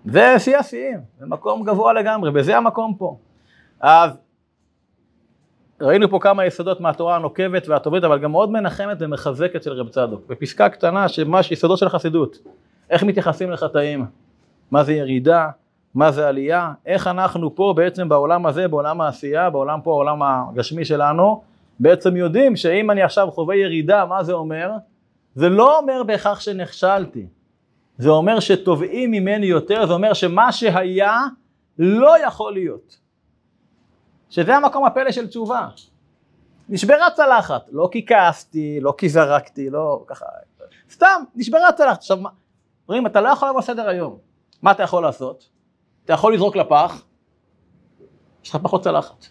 זה 0.05 0.35
שיא 0.39 0.57
השיאים, 0.57 0.99
זה 1.19 1.25
מקום 1.25 1.63
גבוה 1.63 1.93
לגמרי, 1.93 2.31
וזה 2.33 2.57
המקום 2.57 2.95
פה. 2.97 3.17
אז 3.79 4.17
ראינו 5.81 6.09
פה 6.09 6.19
כמה 6.21 6.45
יסודות 6.45 6.81
מהתורה 6.81 7.15
הנוקבת 7.15 7.67
והטובית, 7.67 8.03
אבל 8.03 8.19
גם 8.19 8.31
מאוד 8.31 8.51
מנחמת 8.51 8.97
ומחזקת 8.99 9.63
של 9.63 9.71
רב 9.71 9.89
צדוק. 9.89 10.27
בפסקה 10.27 10.69
קטנה, 10.69 11.07
שממש 11.07 11.51
יסודות 11.51 11.77
של 11.77 11.89
חסידות. 11.89 12.37
איך 12.89 13.03
מתייחסים 13.03 13.51
לחטאים, 13.51 14.05
מה 14.71 14.83
זה 14.83 14.93
ירידה, 14.93 15.49
מה 15.95 16.11
זה 16.11 16.27
עלייה, 16.27 16.73
איך 16.85 17.07
אנחנו 17.07 17.55
פה 17.55 17.73
בעצם 17.77 18.09
בעולם 18.09 18.45
הזה, 18.45 18.67
בעולם 18.67 19.01
העשייה, 19.01 19.49
בעולם 19.49 19.81
פה, 19.81 19.91
העולם 19.91 20.23
הגשמי 20.23 20.85
שלנו, 20.85 21.41
בעצם 21.79 22.15
יודעים 22.15 22.55
שאם 22.55 22.91
אני 22.91 23.01
עכשיו 23.01 23.31
חווה 23.31 23.55
ירידה, 23.55 24.05
מה 24.05 24.23
זה 24.23 24.33
אומר? 24.33 24.71
זה 25.35 25.49
לא 25.49 25.77
אומר 25.79 26.03
בהכרח 26.03 26.39
שנכשלתי. 26.39 27.27
זה 27.97 28.09
אומר 28.09 28.39
שתובעים 28.39 29.11
ממני 29.11 29.45
יותר, 29.45 29.85
זה 29.87 29.93
אומר 29.93 30.13
שמה 30.13 30.51
שהיה 30.51 31.21
לא 31.79 32.25
יכול 32.25 32.53
להיות. 32.53 32.97
שזה 34.29 34.55
המקום 34.55 34.85
הפלא 34.85 35.11
של 35.11 35.27
תשובה. 35.27 35.67
נשברה 36.69 37.11
צלחת, 37.15 37.65
לא 37.71 37.89
כי 37.91 38.05
כעסתי, 38.05 38.79
לא 38.81 38.93
כי 38.97 39.09
זרקתי, 39.09 39.69
לא 39.69 40.03
ככה, 40.07 40.25
סתם, 40.91 41.23
נשברה 41.35 41.71
צלחת. 41.71 41.97
עכשיו, 41.97 42.17
רואים, 42.87 43.07
אתה 43.07 43.21
לא 43.21 43.29
יכול 43.29 43.49
לבוא 43.49 43.61
סדר 43.61 43.87
היום. 43.87 44.17
מה 44.61 44.71
אתה 44.71 44.83
יכול 44.83 45.03
לעשות? 45.03 45.49
אתה 46.09 46.15
יכול 46.15 46.33
לזרוק 46.33 46.55
לפח, 46.55 47.03
יש 48.43 48.49
לך 48.49 48.55
פחות 48.55 48.83
צלחת. 48.83 49.25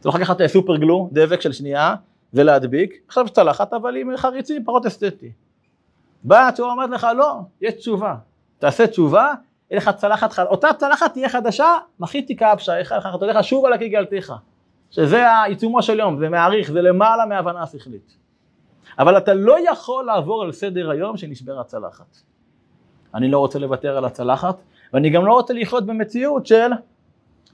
אתה 0.00 0.08
יכול 0.08 0.20
לקחת 0.20 0.46
סופר 0.46 0.76
גלו, 0.76 1.08
דבק 1.12 1.40
של 1.40 1.52
שנייה, 1.52 1.94
ולהדביק, 2.34 3.02
עכשיו 3.08 3.24
יש 3.24 3.30
צלחת, 3.30 3.72
אבל 3.72 3.96
עם 3.96 4.16
חריצים 4.16 4.64
פחות 4.64 4.86
אסתטי. 4.86 5.32
באה 6.24 6.48
התשובה 6.48 6.70
אומרת 6.70 6.90
לך, 6.90 7.06
לא, 7.16 7.34
יש 7.60 7.74
תשובה. 7.74 8.14
תעשה 8.58 8.86
תשובה, 8.86 9.32
יהיה 9.70 9.80
לך 9.80 9.90
צלחת, 9.96 10.38
אותה 10.38 10.68
צלחת 10.78 11.12
תהיה 11.12 11.28
חדשה, 11.28 11.78
מחיתי 12.00 12.36
אתה 13.14 13.24
הולך 13.24 13.44
שוב 13.44 13.64
על 13.64 13.72
הקי 13.72 13.88
גלתיך. 13.88 14.32
שזה 14.90 15.28
העיצומו 15.28 15.82
של 15.82 15.98
יום, 15.98 16.18
זה 16.18 16.28
מעריך, 16.28 16.72
זה 16.72 16.82
למעלה 16.82 17.26
מהבנה 17.26 17.62
השכלית. 17.62 18.16
אבל 18.98 19.18
אתה 19.18 19.34
לא 19.34 19.70
יכול 19.70 20.04
לעבור 20.04 20.42
על 20.42 20.52
סדר 20.52 20.90
היום 20.90 21.16
שנשברה 21.16 21.64
צלחת. 21.64 22.16
אני 23.14 23.30
לא 23.30 23.38
רוצה 23.38 23.58
לוותר 23.58 23.96
על 23.96 24.04
הצלחת, 24.04 24.56
ואני 24.92 25.10
גם 25.10 25.26
לא 25.26 25.32
רוצה 25.32 25.54
לחיות 25.54 25.86
במציאות 25.86 26.46
של, 26.46 26.70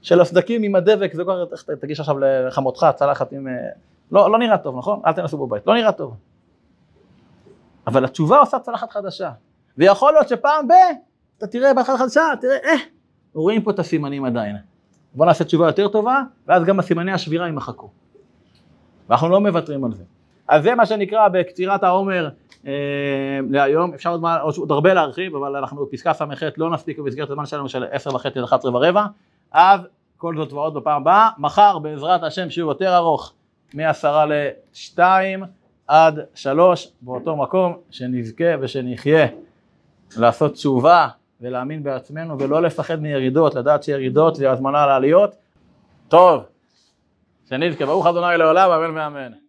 של 0.01 0.21
הסדקים 0.21 0.63
עם 0.63 0.75
הדבק, 0.75 1.13
זה 1.13 1.23
כבר, 1.23 1.45
תגיש 1.81 1.99
עכשיו 1.99 2.15
לחמותך 2.19 2.87
צלחת 2.95 3.31
עם... 3.31 3.47
לא, 4.11 4.31
לא 4.31 4.39
נראה 4.39 4.57
טוב, 4.57 4.77
נכון? 4.77 5.01
אל 5.05 5.13
תנסו 5.13 5.37
בבית, 5.37 5.67
לא 5.67 5.73
נראה 5.75 5.91
טוב. 5.91 6.15
אבל 7.87 8.05
התשובה 8.05 8.39
עושה 8.39 8.59
צלחת 8.59 8.91
חדשה. 8.91 9.31
ויכול 9.77 10.13
להיות 10.13 10.29
שפעם 10.29 10.67
ב... 10.67 10.71
אתה 11.37 11.47
תראה 11.47 11.73
בהתחלה 11.73 11.97
חדשה, 11.97 12.23
תראה, 12.41 12.57
אה, 12.65 12.75
רואים 13.33 13.61
פה 13.61 13.71
את 13.71 13.79
הסימנים 13.79 14.25
עדיין. 14.25 14.55
בוא 15.13 15.25
נעשה 15.25 15.43
תשובה 15.43 15.67
יותר 15.67 15.87
טובה, 15.87 16.21
ואז 16.47 16.63
גם 16.63 16.79
הסימני 16.79 17.11
השבירה 17.11 17.45
יימחקו. 17.45 17.89
ואנחנו 19.09 19.29
לא 19.29 19.41
מוותרים 19.41 19.85
על 19.85 19.93
זה. 19.93 20.03
אז 20.47 20.63
זה 20.63 20.75
מה 20.75 20.85
שנקרא 20.85 21.27
בקצירת 21.27 21.83
העומר 21.83 22.25
אה, 22.25 22.29
להיום, 23.49 23.93
אפשר 23.93 24.11
עוד, 24.11 24.23
עוד 24.57 24.71
הרבה 24.71 24.93
להרחיב, 24.93 25.35
אבל 25.35 25.55
אנחנו 25.55 25.85
בפסקה 25.85 26.13
ס"ח 26.13 26.43
לא 26.57 26.69
נספיק 26.69 26.99
במסגרת 26.99 27.29
הזמן 27.29 27.45
שלנו 27.45 27.69
של 27.69 27.85
עשר 27.91 28.15
וחצי 28.15 28.39
עד 28.39 28.45
11 28.45 28.75
ורבע, 28.75 29.05
אז 29.51 29.79
כל 30.17 30.37
זאת 30.37 30.53
ועוד 30.53 30.73
בפעם 30.73 31.01
הבאה, 31.01 31.29
מחר 31.37 31.79
בעזרת 31.79 32.23
השם 32.23 32.49
שיעור 32.49 32.71
יותר 32.71 32.95
ארוך, 32.95 33.33
מעשרה 33.73 34.25
לשתיים 34.25 35.43
עד 35.87 36.19
שלוש, 36.35 36.91
באותו 37.01 37.35
מקום, 37.35 37.77
שנזכה 37.89 38.43
ושנחיה 38.61 39.27
לעשות 40.17 40.53
תשובה 40.53 41.07
ולהאמין 41.41 41.83
בעצמנו 41.83 42.39
ולא 42.39 42.61
לפחד 42.61 43.01
מירידות, 43.01 43.55
לדעת 43.55 43.83
שירידות 43.83 44.35
זה 44.35 44.51
הזמנה 44.51 44.85
לעליות. 44.85 45.35
טוב, 46.07 46.43
שנזכה, 47.49 47.85
ברוך 47.85 48.05
ה' 48.05 48.11
לעולם, 48.37 48.71
אמן 48.71 48.97
ואמן. 48.97 49.46